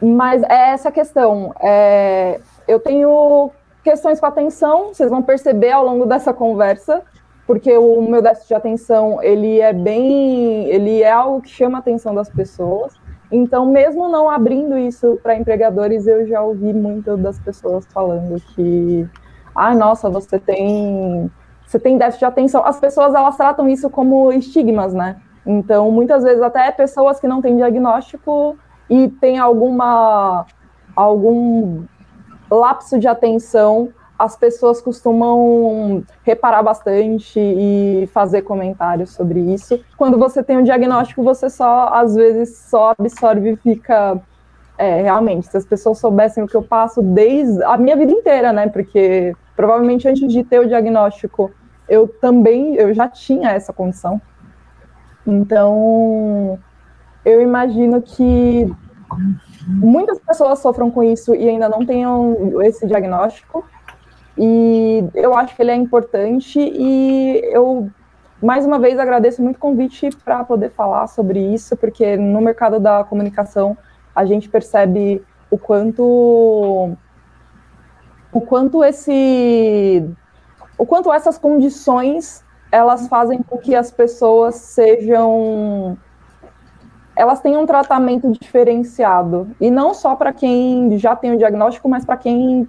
[0.00, 1.54] mas é essa questão.
[1.60, 3.50] É, eu tenho
[3.82, 7.02] questões com atenção, vocês vão perceber ao longo dessa conversa,
[7.46, 11.80] porque o meu déficit de atenção, ele é bem, ele é algo que chama a
[11.80, 12.94] atenção das pessoas.
[13.32, 19.08] Então, mesmo não abrindo isso para empregadores, eu já ouvi muitas das pessoas falando que,
[19.54, 21.30] ah, nossa, você tem,
[21.66, 22.62] você tem déficit de atenção.
[22.62, 25.16] As pessoas elas tratam isso como estigmas, né?
[25.46, 28.56] Então, muitas vezes até pessoas que não têm diagnóstico
[28.88, 30.44] e têm alguma
[30.94, 31.84] algum
[32.50, 33.88] lapso de atenção
[34.22, 39.80] as pessoas costumam reparar bastante e fazer comentários sobre isso.
[39.96, 44.20] Quando você tem um diagnóstico, você só, às vezes, só absorve e fica.
[44.78, 48.52] É, realmente, se as pessoas soubessem o que eu passo desde a minha vida inteira,
[48.52, 48.68] né?
[48.68, 51.50] Porque provavelmente antes de ter o diagnóstico,
[51.88, 54.20] eu também eu já tinha essa condição.
[55.26, 56.58] Então,
[57.24, 58.72] eu imagino que
[59.66, 63.64] muitas pessoas sofram com isso e ainda não tenham esse diagnóstico.
[64.36, 67.90] E eu acho que ele é importante e eu
[68.42, 72.80] mais uma vez agradeço muito o convite para poder falar sobre isso, porque no mercado
[72.80, 73.76] da comunicação
[74.14, 76.96] a gente percebe o quanto
[78.32, 80.10] o quanto esse
[80.78, 85.96] o quanto essas condições elas fazem com que as pessoas sejam
[87.14, 89.50] elas têm um tratamento diferenciado.
[89.60, 92.66] E não só para quem já tem o diagnóstico, mas para quem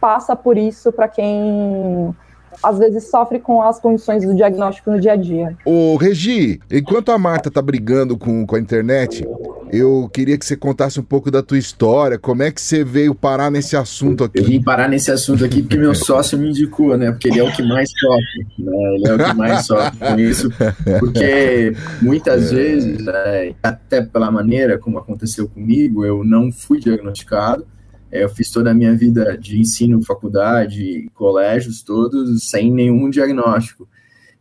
[0.00, 2.14] passa por isso, para quem
[2.62, 5.56] às vezes sofre com as condições do diagnóstico no dia a dia.
[5.64, 9.24] Ô, Regi, enquanto a Marta tá brigando com, com a internet,
[9.72, 13.14] eu queria que você contasse um pouco da tua história, como é que você veio
[13.14, 14.40] parar nesse assunto aqui?
[14.40, 17.10] Eu vim parar nesse assunto aqui porque meu sócio me indicou, né?
[17.12, 18.94] Porque ele é o que mais sofre, né?
[18.94, 20.50] Ele é o que mais sofre com isso,
[20.98, 21.72] porque
[22.02, 22.54] muitas é.
[22.54, 27.64] vezes, é, até pela maneira como aconteceu comigo, eu não fui diagnosticado,
[28.10, 33.88] eu fiz toda a minha vida de ensino, faculdade, colégios todos sem nenhum diagnóstico.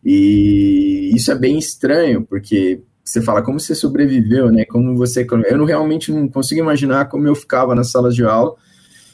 [0.03, 4.65] E isso é bem estranho, porque você fala como você sobreviveu, né?
[4.65, 5.25] Como você.
[5.49, 8.55] Eu não, realmente não consigo imaginar como eu ficava nas salas de aula,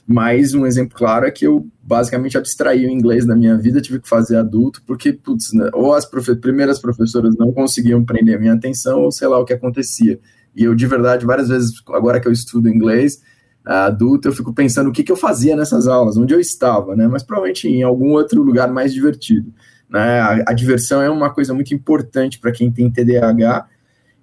[0.05, 3.99] mas um exemplo claro é que eu basicamente abstraí o inglês da minha vida, tive
[3.99, 8.39] que fazer adulto, porque, putz, né, ou as profe primeiras professoras não conseguiam prender a
[8.39, 10.19] minha atenção, ou sei lá o que acontecia.
[10.55, 13.21] E eu, de verdade, várias vezes, agora que eu estudo inglês,
[13.65, 17.07] adulto, eu fico pensando o que, que eu fazia nessas aulas, onde eu estava, né?
[17.07, 19.51] Mas provavelmente em algum outro lugar mais divertido.
[19.89, 20.19] Né?
[20.19, 23.67] A, a diversão é uma coisa muito importante para quem tem TDAH.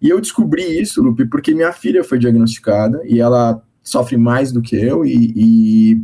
[0.00, 4.62] E eu descobri isso, Lupe, porque minha filha foi diagnosticada e ela sofre mais do
[4.62, 5.04] que eu.
[5.04, 6.02] E, e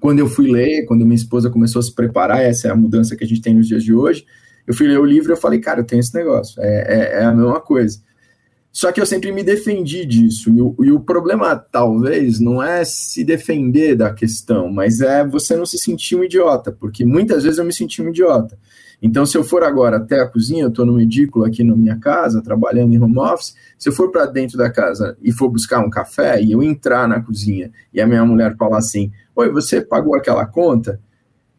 [0.00, 3.16] quando eu fui ler, quando minha esposa começou a se preparar, essa é a mudança
[3.16, 4.24] que a gente tem nos dias de hoje.
[4.66, 7.20] Eu fui ler o livro e eu falei, cara, eu tenho esse negócio, é, é,
[7.20, 8.00] é a mesma coisa.
[8.74, 10.50] Só que eu sempre me defendi disso.
[10.50, 15.56] E o, e o, problema, talvez, não é se defender da questão, mas é você
[15.56, 18.58] não se sentir um idiota, porque muitas vezes eu me senti um idiota.
[19.00, 22.00] Então, se eu for agora até a cozinha, eu estou no edículo aqui na minha
[22.00, 25.78] casa, trabalhando em home office, se eu for para dentro da casa e for buscar
[25.78, 29.82] um café e eu entrar na cozinha e a minha mulher falar assim: Oi, você
[29.82, 31.00] pagou aquela conta?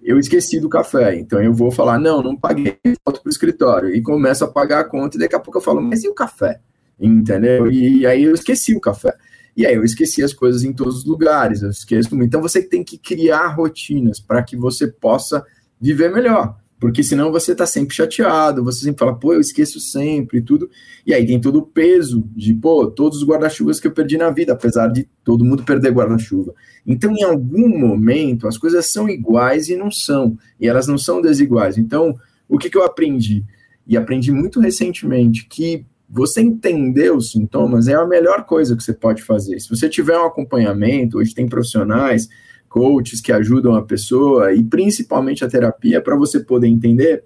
[0.03, 3.95] Eu esqueci do café, então eu vou falar: Não, não paguei, volto para o escritório
[3.95, 6.13] e começo a pagar a conta, e daqui a pouco eu falo: Mas e o
[6.13, 6.59] café?
[6.99, 7.71] Entendeu?
[7.71, 9.13] E aí eu esqueci o café.
[9.55, 12.09] E aí eu esqueci as coisas em todos os lugares, eu esqueço.
[12.21, 15.45] Então você tem que criar rotinas para que você possa
[15.79, 16.57] viver melhor.
[16.77, 20.69] Porque senão você está sempre chateado, você sempre fala, pô, eu esqueço sempre e tudo.
[21.05, 24.29] E aí tem todo o peso de, pô, todos os guarda-chuvas que eu perdi na
[24.29, 26.53] vida, apesar de todo mundo perder guarda-chuva.
[26.85, 30.37] Então, em algum momento, as coisas são iguais e não são.
[30.59, 31.77] E elas não são desiguais.
[31.77, 33.45] Então, o que, que eu aprendi?
[33.87, 38.93] E aprendi muito recentemente que você entender os sintomas é a melhor coisa que você
[38.93, 39.59] pode fazer.
[39.59, 42.29] Se você tiver um acompanhamento, hoje tem profissionais,
[42.69, 47.23] coaches que ajudam a pessoa e principalmente a terapia para você poder entender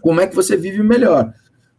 [0.00, 1.32] como é que você vive melhor.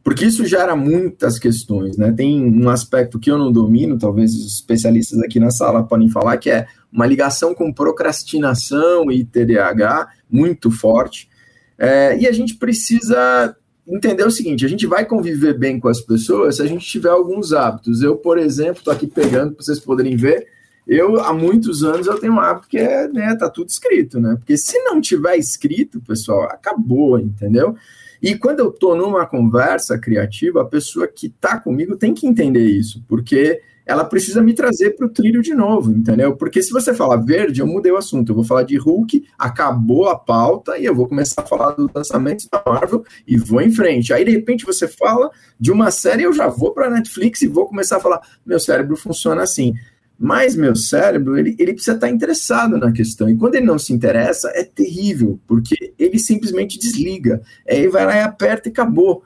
[0.04, 2.12] Porque isso gera muitas questões, né?
[2.12, 6.38] Tem um aspecto que eu não domino, talvez os especialistas aqui na sala podem falar,
[6.38, 11.30] que é uma ligação com procrastinação e TDAH muito forte.
[11.78, 13.56] É, e a gente precisa
[13.90, 17.10] entender o seguinte: a gente vai conviver bem com as pessoas se a gente tiver
[17.10, 18.02] alguns hábitos.
[18.02, 20.48] Eu, por exemplo, estou aqui pegando para vocês poderem ver.
[20.88, 24.36] Eu, há muitos anos, eu tenho um hábito que é, né, tá tudo escrito, né?
[24.38, 27.76] Porque se não tiver escrito, pessoal, acabou, entendeu?
[28.22, 32.66] E quando eu tô numa conversa criativa, a pessoa que tá comigo tem que entender
[32.66, 36.36] isso, porque ela precisa me trazer para o trilho de novo, entendeu?
[36.36, 38.30] Porque se você falar verde, eu mudei o assunto.
[38.30, 41.90] Eu vou falar de Hulk, acabou a pauta e eu vou começar a falar do
[41.94, 44.14] lançamento da Marvel e vou em frente.
[44.14, 47.66] Aí, de repente, você fala de uma série, eu já vou para Netflix e vou
[47.66, 49.74] começar a falar: meu cérebro funciona assim.
[50.20, 53.28] Mas meu cérebro, ele, ele precisa estar interessado na questão.
[53.28, 57.42] E quando ele não se interessa, é terrível, porque ele simplesmente desliga.
[57.68, 59.24] Aí vai lá e aperta e acabou.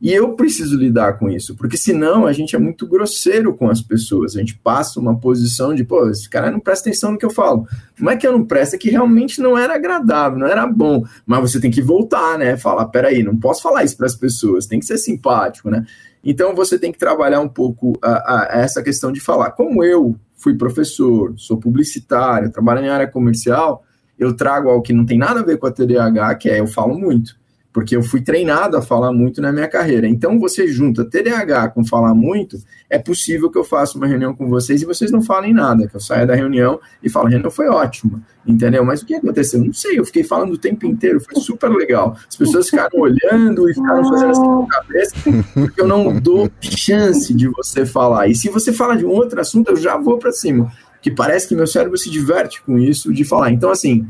[0.00, 3.80] E eu preciso lidar com isso, porque senão a gente é muito grosseiro com as
[3.80, 4.36] pessoas.
[4.36, 7.30] A gente passa uma posição de, pô, esse cara não presta atenção no que eu
[7.30, 7.66] falo.
[7.98, 11.02] Não é que eu não presto, é que realmente não era agradável, não era bom.
[11.24, 12.58] Mas você tem que voltar, né?
[12.58, 15.86] Falar, peraí, não posso falar isso para as pessoas, tem que ser simpático, né?
[16.22, 19.52] Então você tem que trabalhar um pouco a, a essa questão de falar.
[19.52, 23.82] Como eu fui professor, sou publicitário, trabalho em área comercial,
[24.18, 26.66] eu trago algo que não tem nada a ver com a TDAH, que é eu
[26.66, 27.34] falo muito
[27.76, 30.08] porque eu fui treinado a falar muito na minha carreira.
[30.08, 32.56] Então, você junta TDAH com falar muito,
[32.88, 35.94] é possível que eu faça uma reunião com vocês e vocês não falem nada, que
[35.94, 38.82] eu saia da reunião e falo, reunião foi ótima, entendeu?
[38.82, 39.62] Mas o que aconteceu?
[39.62, 42.16] Não sei, eu fiquei falando o tempo inteiro, foi super legal.
[42.26, 45.14] As pessoas ficaram olhando e ficaram fazendo assim com a cabeça,
[45.52, 48.26] porque eu não dou chance de você falar.
[48.26, 50.72] E se você fala de um outro assunto, eu já vou para cima,
[51.02, 53.50] que parece que meu cérebro se diverte com isso de falar.
[53.50, 54.06] Então, assim,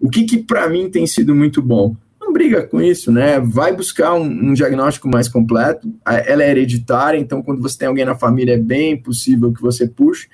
[0.00, 1.96] o que que para mim tem sido muito bom?
[2.40, 3.38] Briga com isso, né?
[3.38, 5.92] Vai buscar um, um, diagnóstico mais completo.
[6.06, 9.86] Ela é hereditária, então quando você tem alguém na família é bem possível que você
[9.86, 10.26] puxe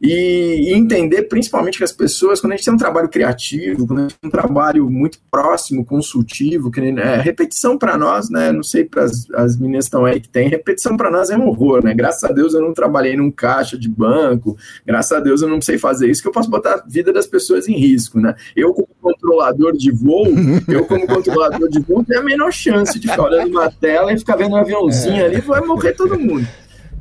[0.00, 4.02] e, entender principalmente que as pessoas, quando a gente tem um trabalho criativo, quando a
[4.02, 8.50] gente tem um trabalho muito próximo, consultivo, que é, repetição para nós, né?
[8.50, 11.84] Não sei para as meninas estão aí que tem, repetição para nós é um horror,
[11.84, 11.92] né?
[11.92, 15.60] Graças a Deus eu não trabalhei num caixa de banco, graças a Deus eu não
[15.60, 18.34] sei fazer isso, que eu posso botar a vida das pessoas em risco, né?
[18.56, 20.26] Eu, como controlador de voo,
[20.66, 24.18] eu, como controlador de voo, tenho a menor chance de ficar olhando uma tela e
[24.18, 26.46] ficar vendo um aviãozinho ali, vai morrer todo mundo.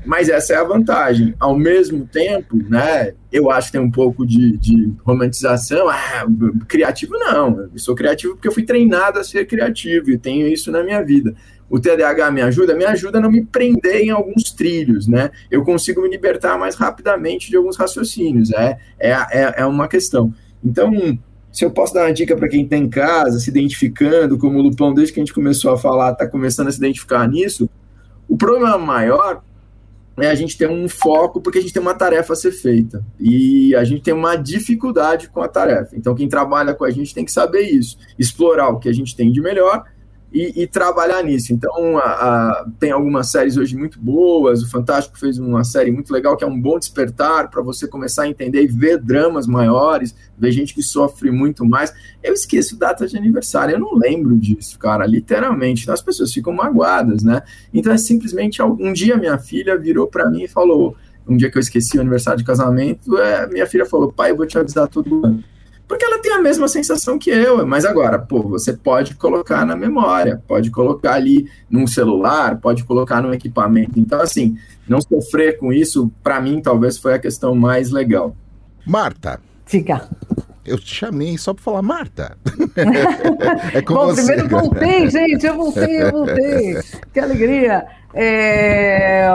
[0.06, 1.36] Mas essa é a vantagem.
[1.40, 5.90] Ao mesmo tempo, né, eu acho que tem um pouco de, de romantização.
[5.90, 6.26] Ah,
[6.68, 7.62] criativo não.
[7.62, 11.04] Eu sou criativo porque eu fui treinado a ser criativo e tenho isso na minha
[11.04, 11.36] vida.
[11.70, 12.76] O TDAH me ajuda?
[12.76, 15.30] Me ajuda a não me prender em alguns trilhos, né?
[15.52, 18.52] Eu consigo me libertar mais rapidamente de alguns raciocínios.
[18.52, 20.34] É, é, é, é uma questão.
[20.64, 20.92] Então,
[21.52, 24.62] se eu posso dar uma dica para quem está em casa, se identificando, como o
[24.62, 27.70] Lupão, desde que a gente começou a falar, está começando a se identificar nisso,
[28.28, 29.44] o problema maior
[30.22, 33.04] é a gente ter um foco porque a gente tem uma tarefa a ser feita
[33.20, 35.96] e a gente tem uma dificuldade com a tarefa.
[35.96, 39.16] Então, quem trabalha com a gente tem que saber isso, explorar o que a gente
[39.16, 39.84] tem de melhor
[40.32, 41.54] e, e trabalhar nisso.
[41.54, 44.62] Então, a, a, tem algumas séries hoje muito boas.
[44.62, 48.24] O Fantástico fez uma série muito legal que é um bom despertar para você começar
[48.24, 51.94] a entender e ver dramas maiores, ver gente que sofre muito mais.
[52.24, 55.84] Eu esqueço data de aniversário, eu não lembro disso, cara, literalmente.
[55.84, 57.42] Então, as pessoas ficam magoadas, né?
[57.74, 60.96] Então, é simplesmente um dia minha filha virou para mim e falou.
[61.28, 64.36] Um dia que eu esqueci o aniversário de casamento, é, minha filha falou: pai, eu
[64.36, 65.44] vou te avisar todo ano
[65.90, 67.66] porque ela tem a mesma sensação que eu.
[67.66, 73.24] Mas agora, pô, você pode colocar na memória, pode colocar ali num celular, pode colocar
[73.24, 74.00] no equipamento.
[74.00, 74.56] Então, assim,
[74.88, 78.36] não sofrer com isso, para mim, talvez foi a questão mais legal.
[78.86, 79.42] Marta.
[79.66, 80.08] Fica.
[80.64, 82.38] Eu te chamei só para falar, Marta.
[83.74, 84.24] é com Bom, você.
[84.24, 86.78] primeiro voltei, gente, eu voltei, eu voltei.
[87.12, 87.88] que alegria.
[88.14, 89.28] É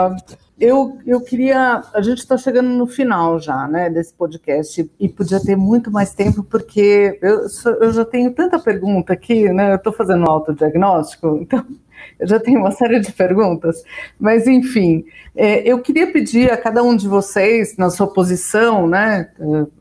[0.59, 1.83] eu, eu queria.
[1.93, 6.13] A gente está chegando no final já, né, desse podcast, e podia ter muito mais
[6.13, 7.45] tempo, porque eu,
[7.81, 9.73] eu já tenho tanta pergunta aqui, né?
[9.73, 11.65] Eu estou fazendo autodiagnóstico, então
[12.17, 13.83] eu já tenho uma série de perguntas,
[14.17, 15.03] mas enfim,
[15.35, 19.29] é, eu queria pedir a cada um de vocês, na sua posição, né,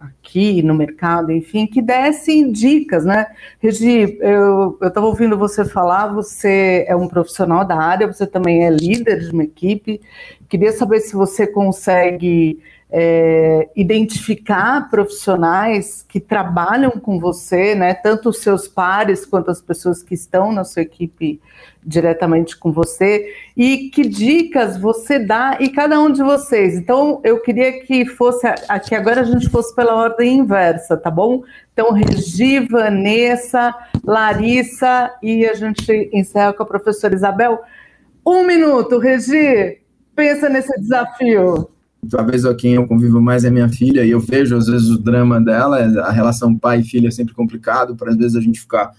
[0.01, 3.27] aqui no mercado, enfim, que dessem dicas, né?
[3.61, 8.71] Regi, eu estava ouvindo você falar, você é um profissional da área, você também é
[8.71, 10.01] líder de uma equipe,
[10.55, 18.39] queria saber se você consegue é, identificar profissionais que trabalham com você, né, tanto os
[18.39, 21.41] seus pares quanto as pessoas que estão na sua equipe
[21.85, 26.77] diretamente com você, e que dicas você dá e cada um de vocês.
[26.77, 31.43] Então, eu queria que fosse aqui agora a gente fosse pela ordem inversa, tá bom?
[31.73, 33.75] Então, Regi, Vanessa,
[34.05, 37.61] Larissa e a gente encerra com a professora Isabel.
[38.25, 39.83] Um minuto, Regi,
[40.15, 41.69] pensa nesse desafio
[42.09, 44.99] talvez a quem eu convivo mais é minha filha, e eu vejo às vezes o
[44.99, 48.61] drama dela, a relação pai e filha é sempre complicado, para às vezes a gente
[48.61, 48.93] ficar.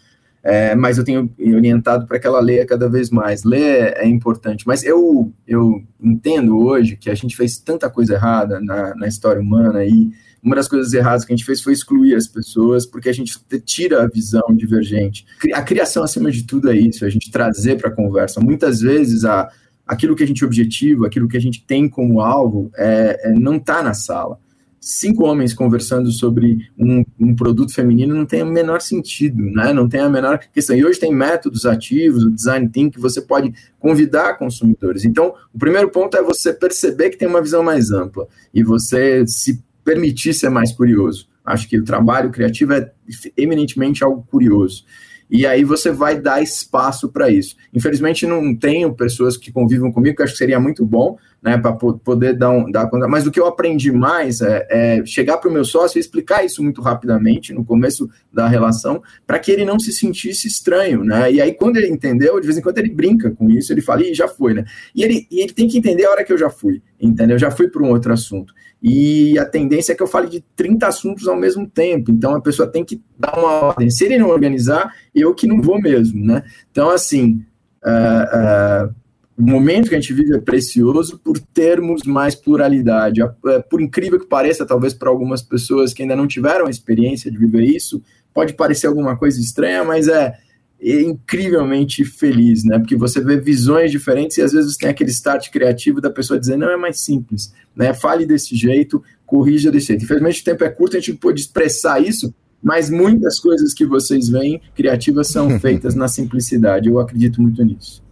[0.43, 3.43] É, mas eu tenho orientado para que ela leia cada vez mais.
[3.43, 8.59] Ler é importante, mas eu, eu entendo hoje que a gente fez tanta coisa errada
[8.59, 10.11] na, na história humana e
[10.43, 13.35] uma das coisas erradas que a gente fez foi excluir as pessoas, porque a gente
[13.65, 15.25] tira a visão divergente.
[15.51, 18.39] A criação, acima de tudo, é isso, a gente trazer para a conversa.
[18.39, 19.49] Muitas vezes a
[19.87, 23.57] aquilo que a gente objetiva, aquilo que a gente tem como alvo, é, é não
[23.57, 24.39] está na sala.
[24.79, 29.73] Cinco homens conversando sobre um, um, produto feminino não tem o menor sentido, né?
[29.73, 30.75] não tem a menor questão.
[30.75, 35.03] E hoje tem métodos ativos, o design thinking, que você pode convidar consumidores.
[35.03, 39.25] Então, o primeiro ponto é você perceber que tem uma visão mais ampla e você
[39.25, 41.27] se permitir ser mais curioso.
[41.43, 42.91] Acho que o trabalho criativo é
[43.35, 44.83] eminentemente algo curioso
[45.29, 47.55] e aí você vai dar espaço para isso.
[47.73, 51.73] Infelizmente, não tenho pessoas que convivam comigo, que acho que seria muito bom, né, para
[51.73, 53.07] poder dar, um, dar conta.
[53.07, 56.43] Mas o que eu aprendi mais é, é chegar para o meu sócio e explicar
[56.43, 61.31] isso muito rapidamente no começo da relação, para que ele não se sentisse estranho, né?
[61.31, 64.01] E aí, quando ele entendeu, de vez em quando ele brinca com isso, ele fala,
[64.01, 64.65] e já foi, né?
[64.95, 67.35] E ele, e ele tem que entender a hora que eu já fui, entendeu?
[67.35, 68.53] Eu já fui para um outro assunto.
[68.81, 72.11] E a tendência é que eu fale de 30 assuntos ao mesmo tempo.
[72.11, 73.89] Então a pessoa tem que dar uma ordem.
[73.89, 76.43] Se ele não organizar, eu que não vou mesmo, né?
[76.71, 77.43] Então, assim,
[77.83, 78.95] uh, uh,
[79.37, 83.23] o momento que a gente vive é precioso por termos mais pluralidade.
[83.23, 83.33] Uh,
[83.69, 87.37] por incrível que pareça, talvez para algumas pessoas que ainda não tiveram a experiência de
[87.37, 90.37] viver isso, pode parecer alguma coisa estranha, mas é é
[90.81, 92.77] incrivelmente feliz, né?
[92.77, 96.61] Porque você vê visões diferentes e às vezes tem aquele start criativo da pessoa dizendo,
[96.65, 97.93] não, é mais simples, né?
[97.93, 100.03] Fale desse jeito, corrija desse jeito.
[100.03, 104.29] Infelizmente o tempo é curto, a gente pode expressar isso, mas muitas coisas que vocês
[104.29, 106.89] veem criativas são feitas na simplicidade.
[106.89, 108.03] Eu acredito muito nisso.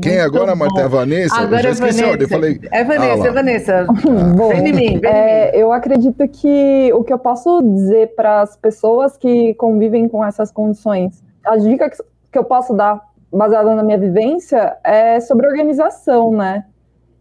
[0.00, 0.80] Quem agora, Marta?
[0.80, 1.36] É a Vanessa?
[1.36, 2.10] Agora eu já é esqueci a Vanessa.
[2.10, 2.24] ordem.
[2.24, 2.60] Eu falei...
[2.72, 3.86] É Vanessa, Ah, é Vanessa.
[4.34, 8.14] Bom, Vem em mim, vem em é, eu acredito que o que eu posso dizer
[8.16, 11.90] para as pessoas que convivem com essas condições, a dica
[12.32, 16.64] que eu posso dar, baseada na minha vivência, é sobre organização, né?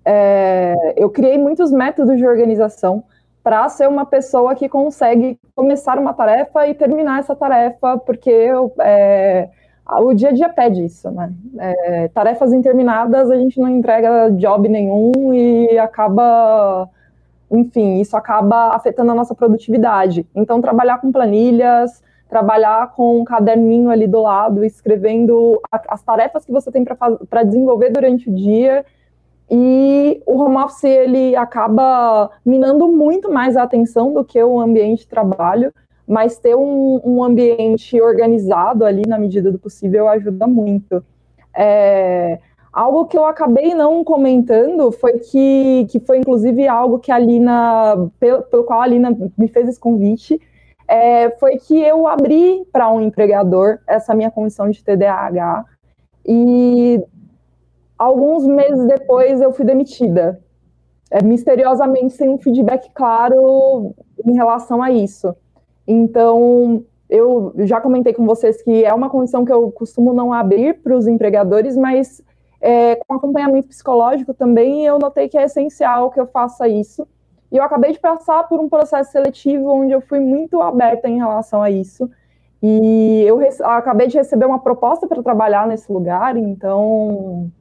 [0.04, 3.04] É, eu criei muitos métodos de organização
[3.44, 8.74] para ser uma pessoa que consegue começar uma tarefa e terminar essa tarefa, porque eu,
[8.80, 9.50] é,
[10.00, 11.32] o dia a dia pede isso, né?
[11.58, 16.90] É, tarefas interminadas a gente não entrega job nenhum e acaba,
[17.50, 20.26] enfim, isso acaba afetando a nossa produtividade.
[20.36, 22.02] Então, trabalhar com planilhas,
[22.32, 27.44] trabalhar com um caderninho ali do lado, escrevendo a- as tarefas que você tem para
[27.44, 28.86] desenvolver durante o dia.
[29.50, 35.00] E o home office ele acaba minando muito mais a atenção do que o ambiente
[35.00, 35.74] de trabalho,
[36.08, 41.04] mas ter um, um ambiente organizado ali na medida do possível ajuda muito.
[41.54, 42.40] É,
[42.72, 48.10] algo que eu acabei não comentando foi que, que foi inclusive algo que a Lina,
[48.22, 50.40] pelo, pelo qual a Lina me fez esse convite,
[50.92, 55.64] é, foi que eu abri para um empregador essa minha condição de TDAH
[56.28, 57.02] e
[57.98, 60.42] alguns meses depois eu fui demitida.
[61.10, 65.34] É, misteriosamente sem um feedback claro em relação a isso.
[65.86, 70.82] Então, eu já comentei com vocês que é uma condição que eu costumo não abrir
[70.82, 72.22] para os empregadores, mas
[72.62, 77.08] é, com acompanhamento psicológico também eu notei que é essencial que eu faça isso.
[77.52, 81.18] E eu acabei de passar por um processo seletivo onde eu fui muito aberta em
[81.18, 82.10] relação a isso.
[82.64, 87.52] E eu acabei de receber uma proposta para trabalhar nesse lugar, então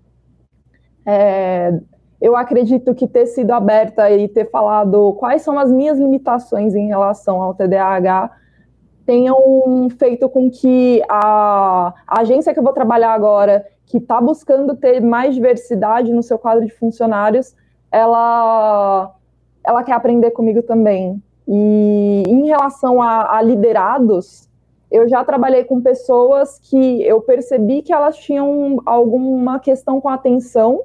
[1.06, 1.80] é,
[2.20, 6.86] eu acredito que ter sido aberta e ter falado quais são as minhas limitações em
[6.86, 8.30] relação ao TDAH
[9.06, 14.76] tenham feito com que a, a agência que eu vou trabalhar agora, que está buscando
[14.76, 17.56] ter mais diversidade no seu quadro de funcionários,
[17.90, 19.12] ela,
[19.64, 21.22] ela quer aprender comigo também.
[21.46, 24.48] E em relação a, a liderados,
[24.90, 30.14] eu já trabalhei com pessoas que eu percebi que elas tinham alguma questão com a
[30.14, 30.82] atenção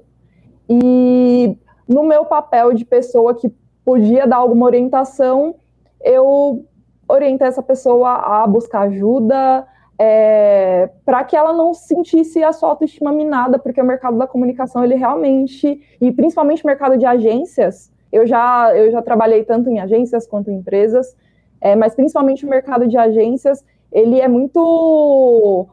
[0.70, 1.58] e
[1.88, 3.52] no meu papel de pessoa que
[3.84, 5.56] podia dar alguma orientação,
[6.04, 6.66] eu
[7.08, 9.68] orientei essa pessoa a buscar ajuda,
[9.98, 14.84] é, para que ela não sentisse a sua autoestima minada, porque o mercado da comunicação,
[14.84, 19.82] ele realmente, e principalmente o mercado de agências, eu já, eu já trabalhei tanto em
[19.82, 21.14] agências quanto em empresas,
[21.60, 23.62] é, mas principalmente o mercado de agências,
[23.92, 25.68] ele é muito,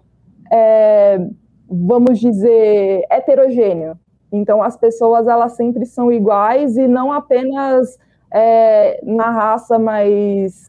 [0.50, 1.24] é,
[1.70, 3.96] vamos dizer, heterogêneo.
[4.32, 7.96] Então, as pessoas, elas sempre são iguais e não apenas
[8.32, 10.68] é, na raça, mas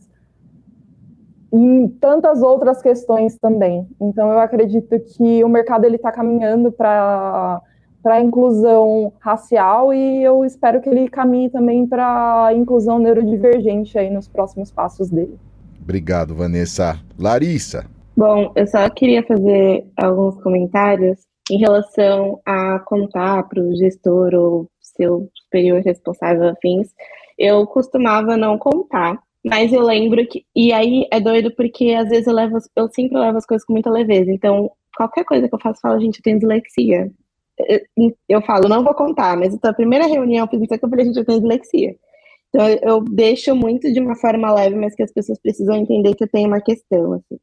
[1.51, 3.88] em tantas outras questões também.
[3.99, 7.61] Então, eu acredito que o mercado ele está caminhando para
[8.04, 13.97] para a inclusão racial e eu espero que ele caminhe também para a inclusão neurodivergente
[13.97, 15.39] aí nos próximos passos dele.
[15.82, 16.99] Obrigado, Vanessa.
[17.18, 17.86] Larissa.
[18.16, 24.70] Bom, eu só queria fazer alguns comentários em relação a contar para o gestor ou
[24.82, 26.89] seu superior responsável afins.
[27.38, 30.45] Eu costumava não contar, mas eu lembro que.
[30.56, 33.74] E aí é doido porque às vezes eu levo, eu sempre levo as coisas com
[33.74, 34.32] muita leveza.
[34.32, 37.12] Então, qualquer coisa que eu faço, eu falo, gente, eu tenho dislexia.
[37.60, 40.89] Eu, eu falo, não vou contar, mas na primeira reunião eu fiz isso que eu
[40.89, 41.95] falei, gente, eu tenho dislexia.
[42.49, 46.16] Então, eu, eu deixo muito de uma forma leve, mas que as pessoas precisam entender
[46.16, 47.39] que eu tenho uma questão, assim.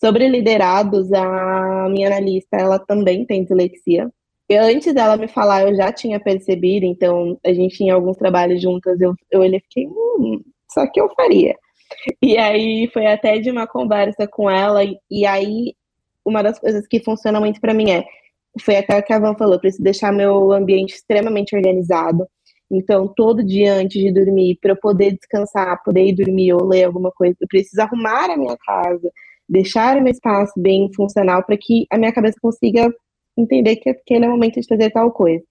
[0.00, 4.10] Sobre liderados, a minha analista, ela também tem dislexia.
[4.48, 8.62] E antes dela me falar, eu já tinha percebido, então a gente tinha alguns trabalhos
[8.62, 10.40] juntas, eu, eu olhei e fiquei, hum,
[10.72, 11.54] só que eu faria.
[12.22, 15.74] E aí foi até de uma conversa com ela, e, e aí
[16.24, 18.04] uma das coisas que funciona muito para mim é,
[18.60, 22.26] foi o que a Van falou, preciso deixar meu ambiente extremamente organizado.
[22.70, 26.84] Então, todo dia antes de dormir, para eu poder descansar, poder ir dormir ou ler
[26.84, 29.10] alguma coisa, eu preciso arrumar a minha casa,
[29.48, 32.92] deixar o meu espaço bem funcional para que a minha cabeça consiga
[33.36, 35.42] entender que aquele é o momento de fazer tal coisa.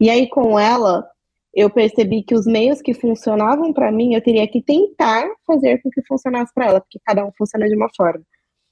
[0.00, 1.04] E aí, com ela,
[1.54, 5.90] eu percebi que os meios que funcionavam para mim, eu teria que tentar fazer com
[5.90, 8.22] que funcionasse para ela, porque cada um funciona de uma forma.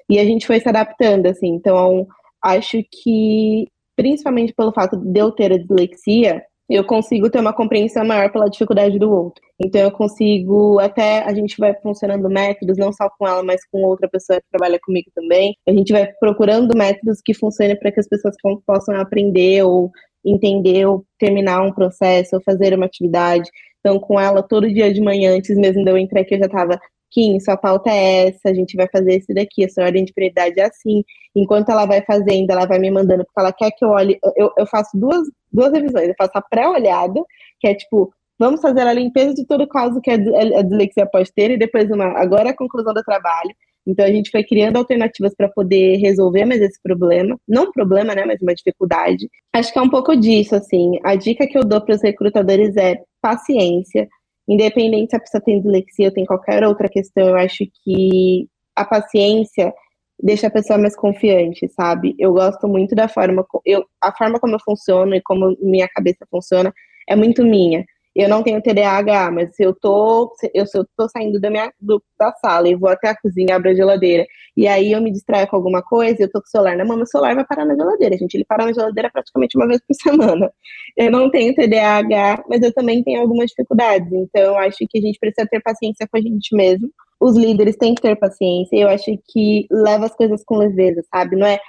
[0.09, 1.49] E a gente foi se adaptando, assim.
[1.49, 2.07] Então,
[2.43, 3.68] acho que,
[3.99, 6.40] principalmente pelo fato de eu ter a dislexia,
[6.70, 9.42] eu consigo ter uma compreensão maior pela dificuldade do outro.
[9.59, 13.82] Então eu consigo, até a gente vai funcionando métodos, não só com ela, mas com
[13.82, 15.57] outra pessoa que trabalha comigo também.
[15.66, 19.90] A gente vai procurando métodos que funcionem para que as pessoas possam aprender ou
[20.24, 23.51] entender ou terminar um processo ou fazer uma atividade.
[23.80, 26.46] Então, com ela, todo dia de manhã, antes mesmo de eu entrar aqui, eu já
[26.46, 26.78] estava
[27.11, 30.12] Kim, sua pauta é essa, a gente vai fazer esse daqui, a sua ordem de
[30.12, 31.02] prioridade é assim.
[31.34, 34.18] Enquanto ela vai fazendo, ela vai me mandando, porque ela quer que eu olhe.
[34.36, 36.09] Eu, eu faço duas, duas revisões.
[36.09, 37.20] Eu faço a pré-olhada,
[37.61, 41.32] que é tipo, vamos fazer a limpeza de todo caso que a, a dislexia pode
[41.32, 43.50] ter, e depois uma, agora a conclusão do trabalho.
[43.88, 48.14] Então a gente foi criando alternativas para poder resolver mais esse problema, não um problema,
[48.14, 49.30] né, mas uma dificuldade.
[49.50, 50.98] Acho que é um pouco disso, assim.
[51.02, 54.06] A dica que eu dou para os recrutadores é paciência.
[54.49, 58.84] Independente se a pessoa tem dislexia ou tem qualquer outra questão, eu acho que a
[58.84, 59.72] paciência
[60.20, 62.14] deixa a pessoa mais confiante, sabe?
[62.18, 66.26] Eu gosto muito da forma, eu, a forma como eu funciono e como minha cabeça
[66.30, 66.72] funciona
[67.09, 67.84] é muito minha
[68.19, 71.73] eu não tenho TDAH, mas se eu tô, eu, se eu tô saindo da, minha,
[71.81, 75.12] do, da sala e vou até a cozinha, abro a geladeira, e aí eu me
[75.12, 77.64] distraio com alguma coisa, eu tô com o celular na mão, meu celular vai parar
[77.64, 78.35] na geladeira, gente.
[78.35, 80.51] Ele para na geladeira praticamente uma vez por semana.
[80.97, 84.12] Eu não tenho TDAH, mas eu também tenho algumas dificuldades.
[84.12, 86.91] Então, eu acho que a gente precisa ter paciência com a gente mesmo.
[87.21, 88.77] Os líderes têm que ter paciência.
[88.77, 91.37] Eu acho que leva as coisas com leveza, sabe?
[91.37, 91.61] Não é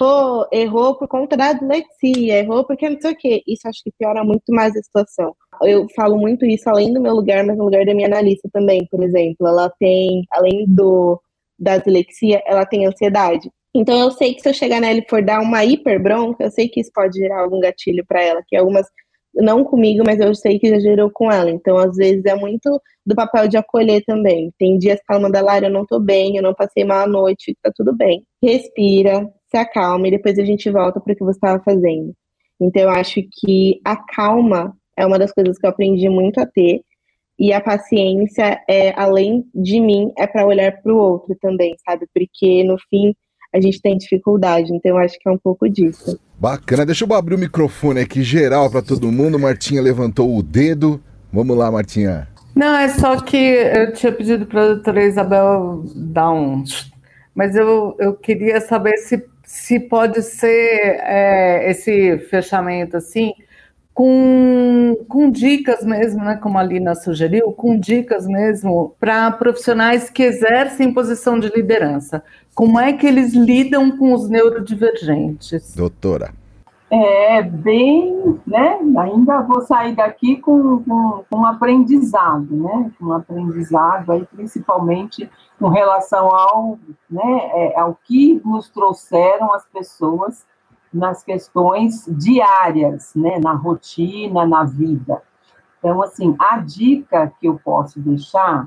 [0.00, 3.42] pô, errou por conta da dislexia, errou porque não sei o quê.
[3.46, 5.36] Isso acho que piora muito mais a situação.
[5.62, 8.86] Eu falo muito isso além do meu lugar, mas no lugar da minha analista também,
[8.90, 9.46] por exemplo.
[9.46, 11.20] Ela tem, além do
[11.58, 13.50] da dislexia, ela tem ansiedade.
[13.74, 16.50] Então eu sei que se eu chegar nela e for dar uma hiper bronca, eu
[16.50, 18.86] sei que isso pode gerar algum gatilho para ela, que algumas
[19.34, 21.50] não comigo, mas eu sei que já gerou com ela.
[21.50, 24.50] Então, às vezes, é muito do papel de acolher também.
[24.58, 27.06] Tem dias que ela manda, Lara, eu não tô bem, eu não passei mal a
[27.06, 28.24] noite, tá tudo bem.
[28.42, 32.14] Respira, se acalma e depois a gente volta para o que você estava fazendo.
[32.60, 36.46] Então, eu acho que a calma é uma das coisas que eu aprendi muito a
[36.46, 36.82] ter.
[37.38, 42.06] E a paciência, é, além de mim, é para olhar para o outro também, sabe?
[42.14, 43.14] Porque, no fim,
[43.52, 44.72] a gente tem dificuldade.
[44.74, 46.20] Então, eu acho que é um pouco disso.
[46.38, 46.84] Bacana.
[46.84, 49.38] Deixa eu abrir o microfone aqui geral para todo mundo.
[49.38, 51.00] Martinha levantou o dedo.
[51.32, 52.28] Vamos lá, Martinha.
[52.54, 56.62] Não, é só que eu tinha pedido para a doutora Isabel dar um.
[57.34, 63.32] Mas eu, eu queria saber se se pode ser é, esse fechamento assim,
[63.92, 70.22] com, com dicas mesmo, né, como a Lina sugeriu, com dicas mesmo para profissionais que
[70.22, 72.22] exercem posição de liderança.
[72.54, 75.74] Como é que eles lidam com os neurodivergentes?
[75.74, 76.30] Doutora.
[76.92, 78.80] É bem, né?
[78.98, 82.90] Ainda vou sair daqui com, com, com um aprendizado, né?
[83.00, 86.78] Um aprendizado aí, principalmente com relação ao,
[87.08, 90.46] né, é, ao que nos trouxeram as pessoas
[90.92, 95.22] nas questões diárias, né, na rotina, na vida.
[95.78, 98.66] Então, assim, a dica que eu posso deixar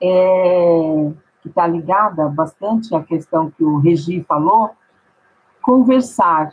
[0.00, 1.10] é
[1.42, 4.70] que está ligada bastante à questão que o Regi falou,
[5.62, 6.52] conversar,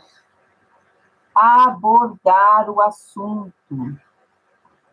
[1.38, 3.52] abordar o assunto,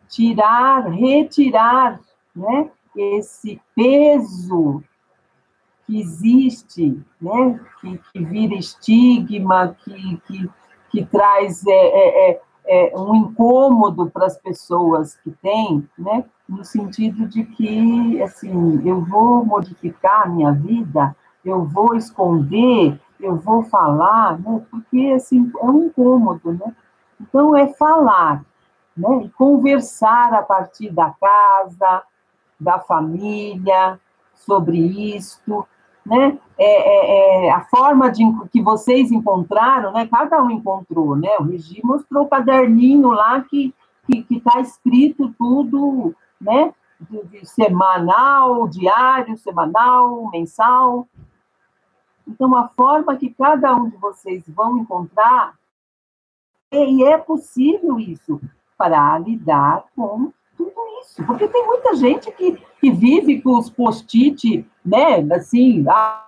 [0.08, 2.00] tirar, retirar,
[2.34, 4.82] né, esse peso
[5.86, 10.50] que existe, né, que, que vira estigma, que, que,
[10.90, 16.64] que traz é, é, é, é um incômodo para as pessoas que têm, né, no
[16.64, 23.62] sentido de que, assim, eu vou modificar a minha vida, eu vou esconder, eu vou
[23.64, 26.74] falar, né, porque, assim, é um incômodo, né,
[27.20, 28.44] então é falar,
[28.96, 32.02] né, e conversar a partir da casa,
[32.58, 33.98] da família
[34.34, 34.78] sobre
[35.16, 35.66] isto,
[36.04, 36.38] né?
[36.56, 40.06] É, é, é, a forma de, que vocês encontraram, né?
[40.06, 41.30] Cada um encontrou, né?
[41.40, 43.74] O Regi mostrou o caderninho lá que
[44.08, 46.72] que está escrito tudo, né?
[47.00, 51.06] De, de semanal, diário, semanal, mensal.
[52.26, 55.54] Então, a forma que cada um de vocês vão encontrar,
[56.72, 58.40] e é possível isso,
[58.76, 61.24] para lidar com tudo isso.
[61.24, 66.26] Porque tem muita gente que, que vive com os post-it, né, assim, a,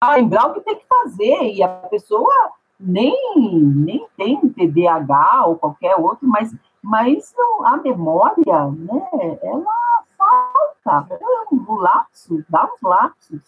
[0.00, 2.32] a lembrar o que tem que fazer, e a pessoa
[2.80, 3.16] nem,
[3.64, 11.54] nem tem TDAH ou qualquer outro, mas, mas não, a memória, né, ela falta, é
[11.54, 13.40] um lapso, dá uns lapsos,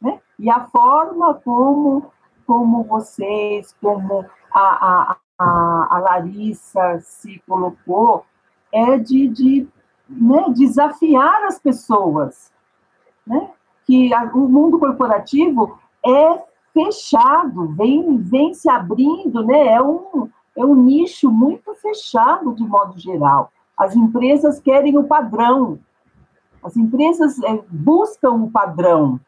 [0.00, 0.20] né?
[0.38, 2.10] E a forma como,
[2.46, 8.24] como vocês, como a, a, a Larissa se colocou,
[8.72, 9.68] é de, de
[10.08, 12.52] né, desafiar as pessoas,
[13.26, 13.50] né?
[13.84, 16.42] que a, o mundo corporativo é
[16.72, 19.68] fechado, vem, vem se abrindo, né?
[19.68, 23.50] é, um, é um nicho muito fechado de modo geral.
[23.76, 25.78] As empresas querem o padrão,
[26.62, 29.20] as empresas é, buscam o padrão.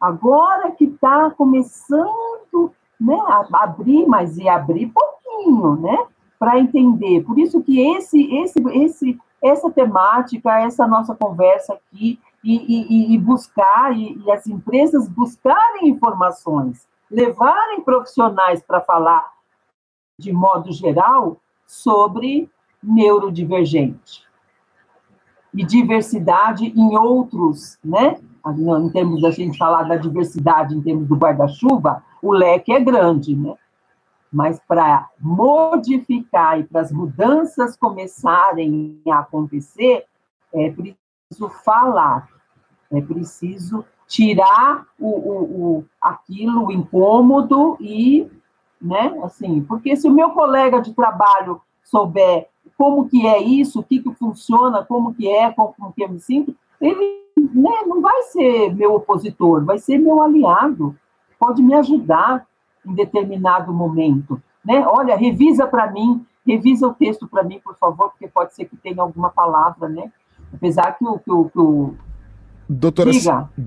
[0.00, 6.06] Agora que está começando né, a abrir, mas e abrir pouquinho, né?
[6.38, 7.24] para entender.
[7.24, 13.18] Por isso que esse, esse, esse, essa temática, essa nossa conversa aqui e, e, e
[13.18, 19.26] buscar, e, e as empresas buscarem informações, levarem profissionais para falar
[20.16, 22.48] de modo geral sobre
[22.82, 24.27] neurodivergente
[25.58, 28.16] e diversidade em outros, né?
[28.46, 33.34] Em termos da gente falar da diversidade em termos do guarda-chuva, o leque é grande,
[33.34, 33.56] né?
[34.32, 40.04] Mas para modificar e para as mudanças começarem a acontecer,
[40.54, 42.28] é preciso falar,
[42.92, 48.30] é preciso tirar o, o, o, aquilo, o incômodo e,
[48.80, 52.46] né, assim, porque se o meu colega de trabalho souber
[52.76, 56.08] como que é isso, o que que funciona, como que é, como, como que eu
[56.08, 60.96] me sinto, ele né, não vai ser meu opositor, vai ser meu aliado,
[61.38, 62.46] pode me ajudar
[62.86, 64.84] em determinado momento, né?
[64.86, 68.76] Olha, revisa para mim, revisa o texto para mim, por favor, porque pode ser que
[68.76, 70.10] tenha alguma palavra, né?
[70.52, 71.94] Apesar que o, que o, que o
[72.70, 73.10] Doutora,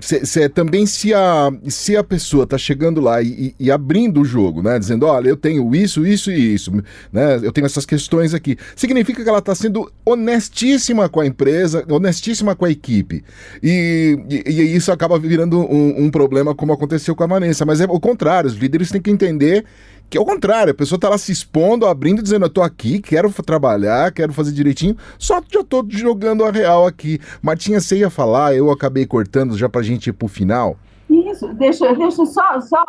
[0.00, 4.62] cê, também se a, se a pessoa está chegando lá e, e, abrindo o jogo,
[4.62, 6.70] né, dizendo, olha, eu tenho isso, isso e isso,
[7.12, 11.84] né, eu tenho essas questões aqui, significa que ela está sendo honestíssima com a empresa,
[11.90, 13.24] honestíssima com a equipe.
[13.60, 17.80] E, e, e isso acaba virando um, um, problema como aconteceu com a Vanessa, mas
[17.80, 19.64] é o contrário, os líderes têm que entender
[20.08, 23.00] que é o contrário, a pessoa tá lá se expondo, abrindo, dizendo: Eu tô aqui,
[23.00, 27.18] quero trabalhar, quero fazer direitinho, só já tô jogando a real aqui.
[27.42, 30.76] Martinha, você ia falar, eu acabei cortando já pra gente ir pro final.
[31.08, 32.84] Isso, deixa, deixa só, só,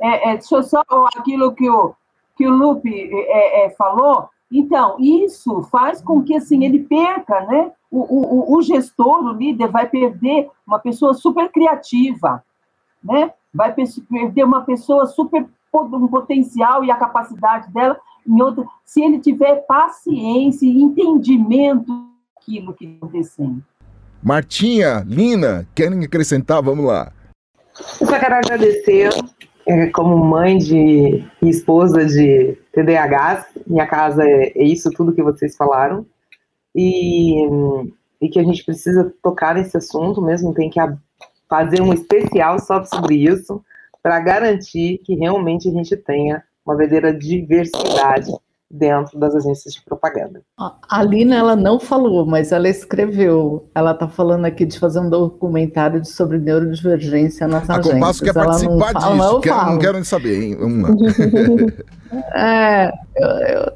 [0.00, 0.82] é, é, deixa só
[1.16, 1.94] aquilo que o,
[2.36, 4.28] que o Lupe é, é, falou.
[4.50, 7.70] Então, isso faz com que assim, ele perca, né?
[7.90, 12.42] O, o, o gestor, o líder, vai perder uma pessoa super criativa,
[13.02, 13.32] né?
[13.52, 19.18] Vai perder uma pessoa super um potencial e a capacidade dela em outra, se ele
[19.18, 21.92] tiver paciência e entendimento
[22.36, 23.62] daquilo que está acontecendo.
[24.22, 26.62] Martinha, Lina, querem acrescentar?
[26.62, 27.12] Vamos lá.
[28.00, 29.08] Eu só quero agradecer,
[29.66, 35.22] é, como mãe de e esposa de TDAH, minha casa é, é isso tudo que
[35.22, 36.04] vocês falaram,
[36.74, 37.42] e,
[38.20, 40.78] e que a gente precisa tocar nesse assunto mesmo, tem que
[41.48, 43.64] fazer um especial só sobre isso,
[44.02, 48.32] para garantir que realmente a gente tenha uma verdadeira diversidade
[48.70, 50.42] dentro das agências de propaganda.
[50.88, 53.68] A Lina, ela não falou, mas ela escreveu.
[53.74, 57.94] Ela está falando aqui de fazer um documentário sobre neurodivergência nas a agências.
[57.94, 60.56] Compasso quer participar não disso, fala, quero, não quero nem saber, hein?
[62.32, 63.72] é, eu, eu,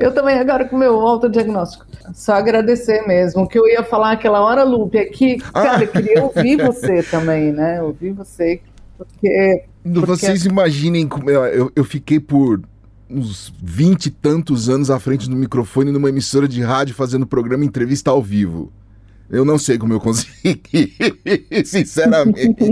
[0.00, 1.86] eu, também agora com o meu autodiagnóstico.
[2.12, 3.44] Só agradecer mesmo.
[3.44, 7.02] O que eu ia falar aquela hora, Lupe, é que, cara, eu queria ouvir você
[7.02, 7.80] também, né?
[7.80, 8.60] Ouvir você
[8.96, 10.00] porque, porque...
[10.06, 12.62] Vocês imaginem como eu, eu fiquei por
[13.08, 17.64] uns vinte e tantos anos à frente do microfone numa emissora de rádio fazendo programa
[17.64, 18.72] entrevista ao vivo.
[19.28, 20.94] Eu não sei como eu consegui,
[21.64, 22.64] sinceramente.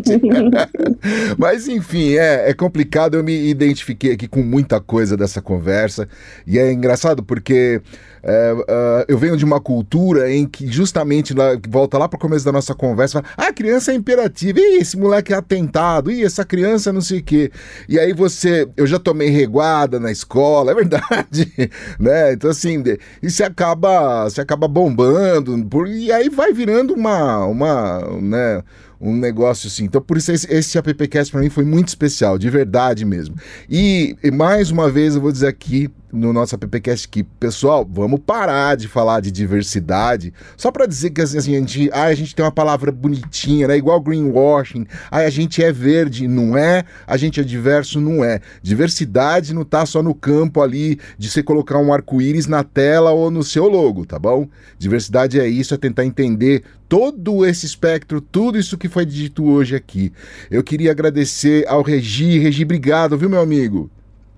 [1.36, 3.16] Mas enfim, é, é complicado.
[3.16, 6.08] Eu me identifiquei aqui com muita coisa dessa conversa.
[6.46, 7.82] E é engraçado porque
[8.26, 12.20] é, uh, eu venho de uma cultura em que justamente lá, volta lá para o
[12.20, 16.10] começo da nossa conversa, fala, ah, a criança é imperativa, e esse moleque é atentado,
[16.10, 17.52] e essa criança não sei o quê.
[17.86, 21.52] E aí você, eu já tomei reguada na escola, é verdade,
[22.00, 22.32] né?
[22.32, 22.82] Então assim,
[23.22, 28.62] e você acaba, você acaba bombando, por, e aí vai virando uma, uma, né?
[29.00, 29.84] um negócio assim.
[29.84, 33.36] Então, por isso, esse, esse AppCast para mim foi muito especial, de verdade mesmo.
[33.68, 38.20] E, e, mais uma vez, eu vou dizer aqui no nosso AppCast que, pessoal, vamos
[38.24, 42.34] parar de falar de diversidade só para dizer que assim, a, gente, ah, a gente
[42.34, 43.76] tem uma palavra bonitinha, né?
[43.76, 44.86] Igual greenwashing.
[45.10, 46.84] Ah, a gente é verde, não é?
[47.06, 48.40] A gente é diverso, não é.
[48.62, 53.30] Diversidade não tá só no campo ali de você colocar um arco-íris na tela ou
[53.30, 54.48] no seu logo, tá bom?
[54.78, 59.74] Diversidade é isso, é tentar entender todo esse espectro, tudo isso que foi dito hoje
[59.74, 60.12] aqui.
[60.50, 62.38] Eu queria agradecer ao Regi.
[62.38, 63.90] Regi, obrigado, viu, meu amigo?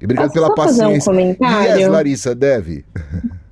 [0.02, 1.10] Obrigado Posso pela paciência.
[1.10, 1.78] Um comentário?
[1.78, 2.84] Yes, Larissa, deve.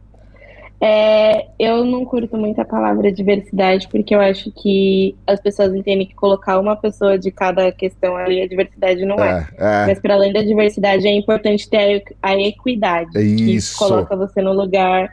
[0.86, 6.06] É, eu não curto muito a palavra diversidade, porque eu acho que as pessoas entendem
[6.06, 9.48] que colocar uma pessoa de cada questão ali, a diversidade não é.
[9.56, 9.64] é.
[9.64, 9.86] é.
[9.86, 13.16] Mas para além da diversidade, é importante ter a equidade.
[13.16, 13.72] É isso.
[13.72, 15.08] Que coloca você no lugar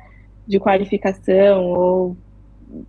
[0.45, 2.17] de qualificação ou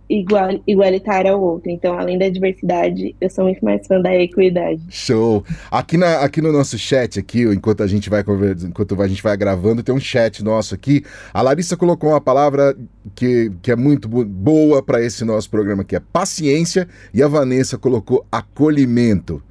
[0.09, 1.69] igual, igualitária ao outro.
[1.69, 4.81] Então, além da diversidade, eu sou muito mais fã da equidade.
[4.89, 5.43] Show!
[5.71, 9.23] Aqui, na, aqui no nosso chat, aqui, enquanto a gente vai conversando, enquanto a gente
[9.23, 11.03] vai gravando, tem um chat nosso aqui.
[11.33, 12.75] A Larissa colocou uma palavra
[13.15, 17.77] que, que é muito boa para esse nosso programa, que é paciência, e a Vanessa
[17.77, 19.41] colocou acolhimento.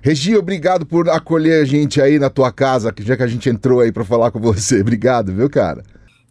[0.00, 3.80] Regi, obrigado por acolher a gente aí na tua casa, já que a gente entrou
[3.80, 4.80] aí para falar com você.
[4.80, 5.82] Obrigado, viu, cara?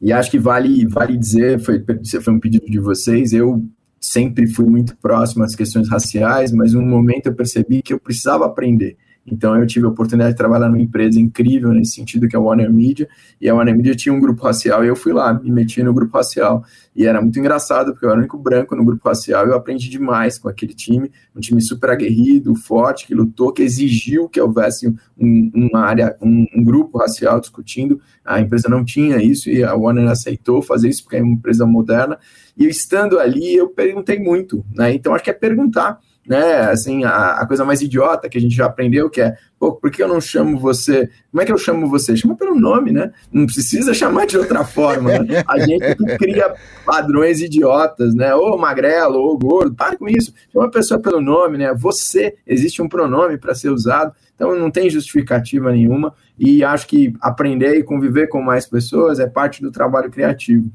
[0.01, 1.83] E acho que vale, vale dizer, foi,
[2.21, 3.63] foi um pedido de vocês, eu
[3.99, 8.45] sempre fui muito próximo às questões raciais, mas um momento eu percebi que eu precisava
[8.45, 8.95] aprender.
[9.27, 12.41] Então eu tive a oportunidade de trabalhar numa empresa incrível nesse sentido, que é a
[12.41, 13.07] Warner Media,
[13.41, 15.93] e a Warner Media tinha um grupo racial, e eu fui lá, me meti no
[15.93, 16.63] grupo racial.
[16.95, 19.89] E era muito engraçado, porque eu era o único branco no grupo racial, eu aprendi
[19.89, 24.87] demais com aquele time, um time super aguerrido, forte, que lutou, que exigiu que houvesse
[25.17, 27.99] um, uma área, um, um grupo racial discutindo.
[28.23, 31.65] A empresa não tinha isso, e a Warner aceitou fazer isso, porque é uma empresa
[31.65, 32.17] moderna.
[32.57, 34.93] E estando ali, eu perguntei muito, né?
[34.93, 36.69] Então acho que é perguntar né?
[36.69, 39.89] Assim, a, a, coisa mais idiota que a gente já aprendeu, que é, pô, por
[39.89, 41.09] que eu não chamo você?
[41.31, 42.17] Como é que eu chamo você?
[42.17, 43.11] Chama pelo nome, né?
[43.31, 45.19] Não precisa chamar de outra forma.
[45.19, 45.43] Né?
[45.47, 46.53] A gente cria
[46.85, 48.35] padrões idiotas, né?
[48.35, 50.33] Ou magrelo, ou gordo, para com isso.
[50.51, 51.73] Chama a pessoa pelo nome, né?
[51.73, 56.13] Você, existe um pronome para ser usado, então não tem justificativa nenhuma.
[56.37, 60.69] E acho que aprender e conviver com mais pessoas é parte do trabalho criativo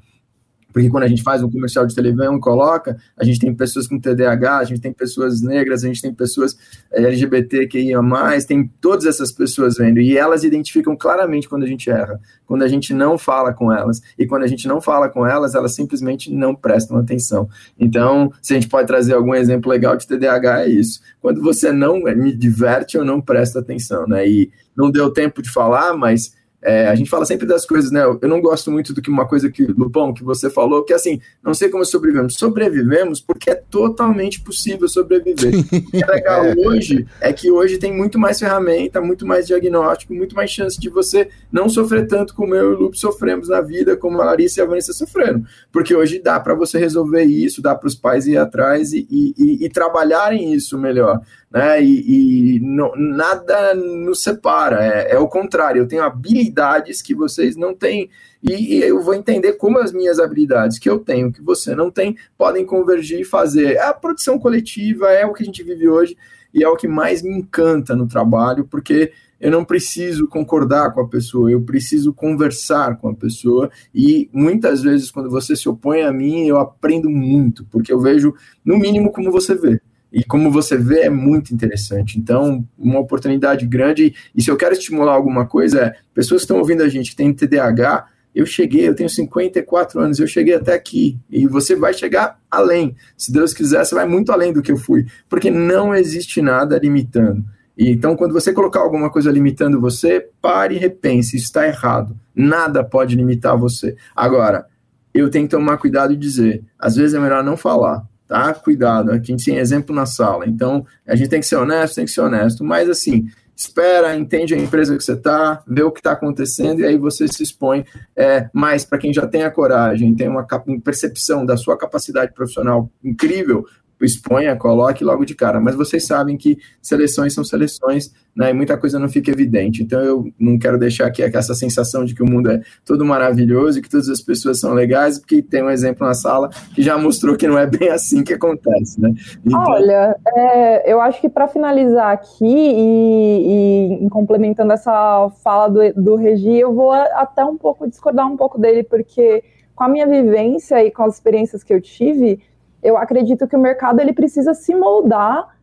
[0.73, 3.87] porque quando a gente faz um comercial de televisão e coloca, a gente tem pessoas
[3.87, 6.57] com TDAH, a gente tem pessoas negras, a gente tem pessoas
[6.93, 11.65] eh, LGBT que iam mais, tem todas essas pessoas vendo, e elas identificam claramente quando
[11.65, 14.81] a gente erra, quando a gente não fala com elas, e quando a gente não
[14.81, 17.49] fala com elas, elas simplesmente não prestam atenção.
[17.79, 21.01] Então, se a gente pode trazer algum exemplo legal de TDAH, é isso.
[21.21, 24.27] Quando você não me diverte, eu não presto atenção, né?
[24.27, 28.03] E não deu tempo de falar, mas é, a gente fala sempre das coisas, né?
[28.05, 31.21] Eu não gosto muito do que uma coisa que, Lupão, que você falou, que assim,
[31.43, 32.35] não sei como sobrevivemos.
[32.37, 35.53] Sobrevivemos porque é totalmente possível sobreviver.
[35.59, 40.15] O que é legal hoje é que hoje tem muito mais ferramenta, muito mais diagnóstico,
[40.15, 43.61] muito mais chance de você não sofrer tanto como eu e o Lupe sofremos na
[43.61, 45.45] vida, como a Larissa e a Vanessa sofreram.
[45.73, 49.65] Porque hoje dá para você resolver isso, dá para os pais ir atrás e, e,
[49.65, 51.21] e trabalharem isso melhor
[51.53, 51.83] né?
[51.83, 55.83] E, e não, nada nos separa, é, é, o contrário.
[55.83, 58.09] Eu tenho habilidades que vocês não têm,
[58.43, 61.91] e, e, eu vou entender como as minhas habilidades que eu tenho, que você não
[61.91, 63.75] tem, podem convergir e fazer.
[63.75, 66.17] É a produção coletiva, é o que a gente vive hoje,
[66.55, 71.01] e é o que mais me encanta no trabalho, porque eu não preciso concordar com
[71.01, 73.71] a pessoa, eu preciso conversar com a pessoa.
[73.93, 78.33] E muitas vezes, quando você se opõe a mim, eu aprendo muito, porque eu vejo,
[78.65, 79.81] no mínimo, como você vê.
[80.13, 82.19] E como você vê, é muito interessante.
[82.19, 84.15] Então, uma oportunidade grande.
[84.35, 87.17] E se eu quero estimular alguma coisa, é pessoas que estão ouvindo a gente que
[87.17, 91.19] tem TDAH, eu cheguei, eu tenho 54 anos, eu cheguei até aqui.
[91.31, 92.95] E você vai chegar além.
[93.17, 95.07] Se Deus quiser, você vai muito além do que eu fui.
[95.31, 97.43] Porque não existe nada limitando.
[97.77, 101.37] E, então, quando você colocar alguma coisa limitando você, pare e repense.
[101.37, 102.15] Isso está errado.
[102.35, 103.97] Nada pode limitar você.
[104.15, 104.67] Agora,
[105.15, 108.55] eu tenho que tomar cuidado e dizer: às vezes é melhor não falar tá?
[108.55, 110.47] Cuidado, a gente tem exemplo na sala.
[110.47, 114.55] Então, a gente tem que ser honesto, tem que ser honesto, mas assim, espera, entende
[114.55, 117.85] a empresa que você está, vê o que está acontecendo e aí você se expõe.
[118.17, 120.47] É, mas para quem já tem a coragem, tem uma
[120.83, 123.67] percepção da sua capacidade profissional incrível,
[124.05, 125.61] exponha, coloque logo de cara.
[125.61, 128.51] Mas vocês sabem que seleções são seleções, né?
[128.51, 129.83] E muita coisa não fica evidente.
[129.83, 133.79] Então eu não quero deixar aqui essa sensação de que o mundo é todo maravilhoso
[133.79, 136.97] e que todas as pessoes são legais, porque tem um exemplo na sala que já
[136.99, 139.13] mostrou que não é bem assim que acontece, né?
[139.45, 139.63] Então...
[139.69, 146.17] Olha, é, eu acho que para finalizar aqui e, e complementando essa fala do, do
[146.17, 149.43] Regi, eu vou até um pouco discordar um pouco dele, porque
[149.75, 152.41] com a minha vivência e com as experiências que eu tive,
[152.83, 155.57] eu acredito que o mercado ele precisa se moldar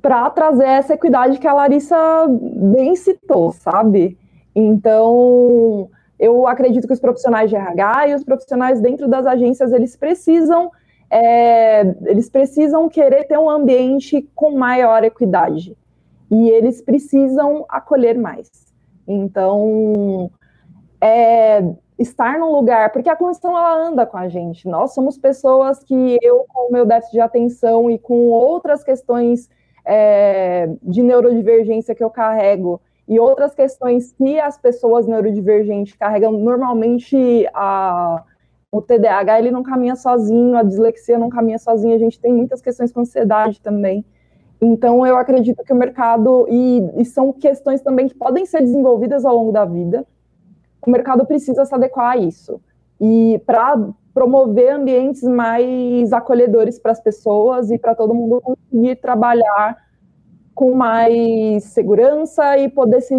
[0.00, 1.96] para trazer essa equidade que a Larissa
[2.28, 4.18] bem citou, sabe?
[4.54, 9.96] Então, eu acredito que os profissionais de RH e os profissionais dentro das agências eles
[9.96, 10.70] precisam
[11.10, 15.76] é, eles precisam querer ter um ambiente com maior equidade
[16.30, 18.48] e eles precisam acolher mais.
[19.08, 20.30] Então,
[21.00, 21.64] é,
[22.00, 24.66] estar num lugar, porque a condição ela anda com a gente.
[24.66, 29.50] Nós somos pessoas que eu, com o meu déficit de atenção e com outras questões
[29.84, 37.46] é, de neurodivergência que eu carrego, e outras questões que as pessoas neurodivergentes carregam, normalmente
[37.52, 38.22] a,
[38.70, 42.62] o TDAH ele não caminha sozinho, a dislexia não caminha sozinha, a gente tem muitas
[42.62, 44.04] questões com ansiedade também.
[44.62, 49.24] Então, eu acredito que o mercado, e, e são questões também que podem ser desenvolvidas
[49.24, 50.06] ao longo da vida,
[50.86, 52.60] o mercado precisa se adequar a isso.
[53.00, 59.76] E para promover ambientes mais acolhedores para as pessoas e para todo mundo conseguir trabalhar
[60.54, 63.14] com mais segurança e poder, se,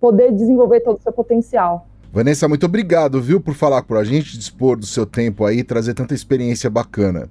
[0.00, 1.86] poder desenvolver todo o seu potencial.
[2.12, 5.94] Vanessa, muito obrigado, viu, por falar com a gente, dispor do seu tempo aí, trazer
[5.94, 7.28] tanta experiência bacana.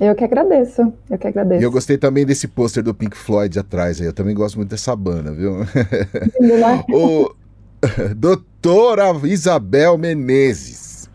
[0.00, 1.62] Eu que agradeço, eu que agradeço.
[1.62, 4.70] E eu gostei também desse pôster do Pink Floyd atrás aí, eu também gosto muito
[4.70, 5.60] dessa banda, viu?
[6.40, 6.84] Lindo, né?
[6.92, 7.34] o...
[8.16, 11.10] Doutora Isabel Menezes.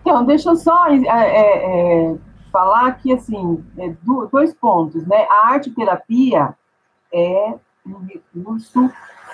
[0.00, 2.16] Então, deixa eu só é, é, é,
[2.50, 3.94] falar que, assim, é,
[4.32, 5.26] dois pontos, né?
[5.30, 6.54] A arte terapia
[7.12, 7.54] é
[7.86, 8.90] um recurso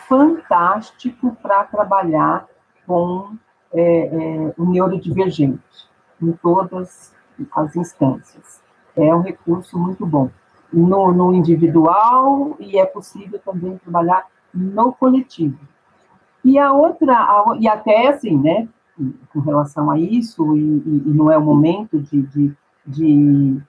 [0.08, 2.46] fantástico para trabalhar
[2.86, 3.36] com
[3.72, 5.60] é, é, o neurodivergente,
[6.20, 7.12] em todas
[7.52, 8.60] as instâncias.
[8.96, 10.30] É um recurso muito bom.
[10.72, 15.58] No, no individual, e é possível também trabalhar no coletivo.
[16.46, 18.68] E a outra, a, e até assim, né,
[19.32, 23.60] com relação a isso, e, e, não é o momento de, de, de,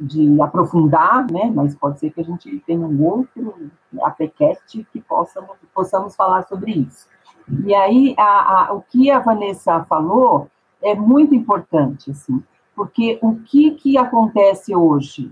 [0.00, 3.70] de, aprofundar, né, mas pode ser que a gente tenha um outro
[4.02, 7.06] APCast que possamos, possamos falar sobre isso.
[7.64, 10.48] E aí, a, a, o que a Vanessa falou
[10.82, 12.42] é muito importante, assim,
[12.74, 15.30] porque o que, que acontece hoje?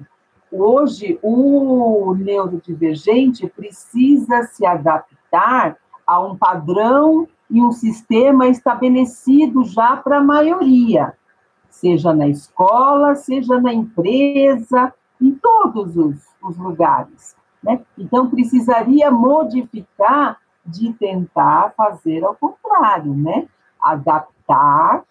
[0.52, 5.81] Hoje, o neurodivergente precisa se adaptar
[6.12, 11.14] a um padrão e um sistema estabelecido já para a maioria,
[11.70, 17.36] seja na escola, seja na empresa, em todos os, os lugares.
[17.62, 17.80] Né?
[17.96, 23.46] Então, precisaria modificar de tentar fazer ao contrário, né?
[23.80, 25.02] Adaptar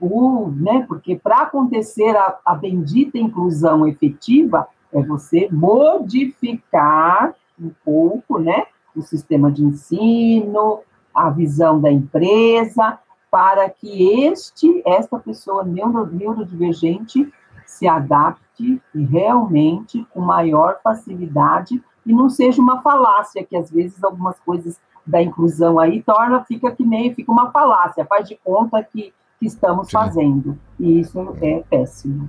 [0.00, 0.84] o, né?
[0.86, 8.66] Porque para acontecer a, a bendita inclusão efetiva é você modificar um pouco, né?
[8.94, 10.80] O sistema de ensino,
[11.14, 12.98] a visão da empresa,
[13.30, 17.32] para que este, esta pessoa neuro, neurodivergente
[17.66, 24.38] se adapte realmente com maior facilidade e não seja uma falácia, que às vezes algumas
[24.40, 29.12] coisas da inclusão aí torna, fica que meio, fica uma falácia, faz de conta que,
[29.38, 29.92] que estamos Sim.
[29.92, 30.58] fazendo.
[30.78, 32.28] E isso é péssimo.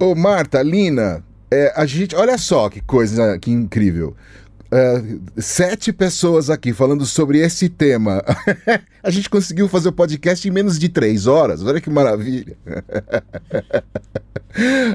[0.00, 4.14] Ô, Marta, Lina, é, a gente, olha só que coisa que incrível.
[4.70, 8.22] Uh, sete pessoas aqui falando sobre esse tema.
[9.02, 11.64] a gente conseguiu fazer o podcast em menos de três horas.
[11.64, 12.54] Olha que maravilha.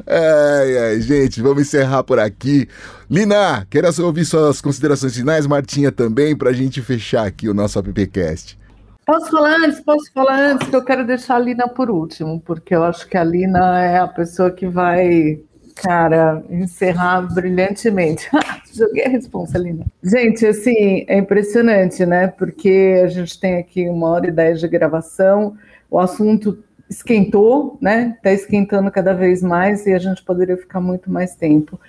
[0.06, 2.68] ai, ai, gente, vamos encerrar por aqui.
[3.10, 7.80] Lina, quero ouvir suas considerações finais, Martinha também, para a gente fechar aqui o nosso
[7.80, 8.60] AppCast.
[9.06, 9.82] Posso falar antes?
[9.82, 10.68] Posso falar antes?
[10.70, 13.98] Que eu quero deixar a Lina por último, porque eu acho que a Lina é
[13.98, 15.42] a pessoa que vai
[15.76, 18.30] Cara, encerrar brilhantemente.
[18.74, 19.86] Joguei a resposta, Lina.
[20.04, 22.28] Gente, assim, é impressionante, né?
[22.28, 25.56] Porque a gente tem aqui uma hora e dez de gravação,
[25.90, 26.58] o assunto
[26.90, 28.18] esquentou, né?
[28.22, 31.80] Tá esquentando cada vez mais e a gente poderia ficar muito mais tempo.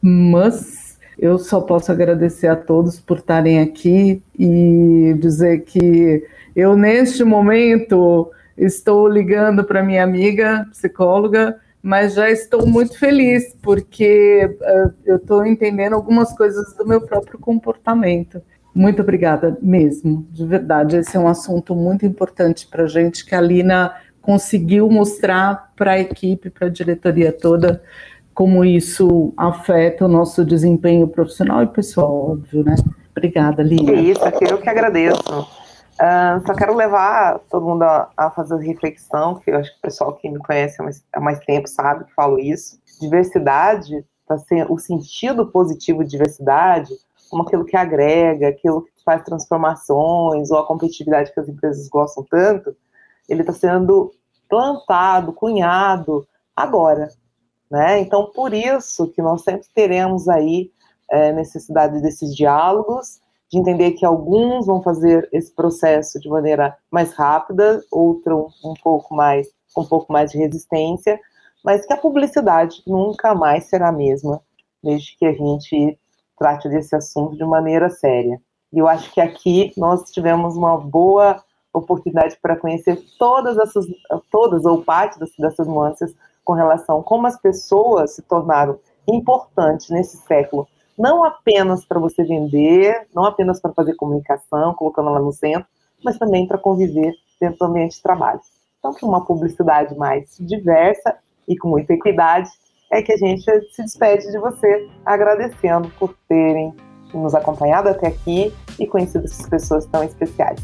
[0.00, 7.24] Mas eu só posso agradecer a todos por estarem aqui e dizer que eu, neste
[7.24, 15.16] momento, estou ligando para minha amiga psicóloga mas já estou muito feliz porque uh, eu
[15.16, 18.40] estou entendendo algumas coisas do meu próprio comportamento.
[18.72, 20.96] Muito obrigada mesmo, de verdade.
[20.96, 25.92] Esse é um assunto muito importante para a gente que a Lina conseguiu mostrar para
[25.92, 27.82] a equipe, para a diretoria toda,
[28.32, 32.76] como isso afeta o nosso desempenho profissional e pessoal, óbvio, né?
[33.10, 33.90] Obrigada, Lina.
[33.90, 35.61] É isso, eu que agradeço.
[35.94, 39.82] Uh, só quero levar todo mundo a, a, fazer reflexão, que eu acho que o
[39.82, 42.80] pessoal que me conhece há mais, há mais tempo sabe que falo isso.
[43.00, 44.36] Diversidade, tá
[44.68, 46.92] o sentido positivo de diversidade,
[47.30, 52.24] como aquilo que agrega, aquilo que faz transformações, ou a competitividade que as empresas gostam
[52.24, 52.76] tanto,
[53.28, 54.12] ele está sendo
[54.48, 57.08] plantado, cunhado agora.
[57.70, 58.00] Né?
[58.00, 60.70] Então, por isso que nós sempre teremos aí
[61.10, 63.21] é, necessidade desses diálogos
[63.52, 69.14] de entender que alguns vão fazer esse processo de maneira mais rápida, outro um pouco
[69.14, 71.20] mais com um pouco mais de resistência,
[71.62, 74.40] mas que a publicidade nunca mais será a mesma,
[74.82, 75.98] desde que a gente
[76.38, 78.40] trate desse assunto de maneira séria.
[78.72, 83.86] E eu acho que aqui nós tivemos uma boa oportunidade para conhecer todas essas,
[84.30, 86.14] todas ou parte dessas nuances
[86.44, 90.66] com relação a como as pessoas se tornaram importantes nesse século
[91.02, 95.66] não apenas para você vender, não apenas para fazer comunicação, colocando ela no centro,
[96.04, 98.38] mas também para conviver dentro do ambiente de trabalho.
[98.78, 101.16] Então, para uma publicidade mais diversa
[101.48, 102.48] e com muita equidade,
[102.92, 103.42] é que a gente
[103.72, 106.72] se despede de você, agradecendo por terem
[107.12, 110.60] nos acompanhado até aqui e conhecido essas pessoas tão especiais.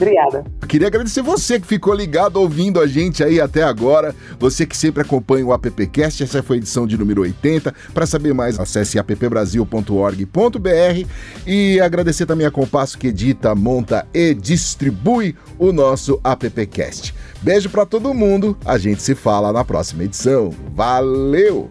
[0.00, 0.44] Obrigada.
[0.66, 4.14] Queria agradecer você que ficou ligado ouvindo a gente aí até agora.
[4.38, 6.22] Você que sempre acompanha o AppCast.
[6.22, 7.74] Essa foi a edição de número 80.
[7.92, 11.06] Para saber mais, acesse appbrasil.org.br
[11.46, 17.14] e agradecer também a Compasso que edita, monta e distribui o nosso AppCast.
[17.42, 18.56] Beijo para todo mundo.
[18.64, 20.54] A gente se fala na próxima edição.
[20.72, 21.70] Valeu!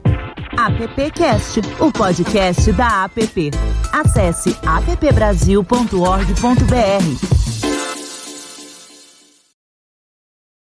[0.57, 3.51] AppCast, o podcast da App.
[3.93, 7.58] Acesse appbrasil.org.br.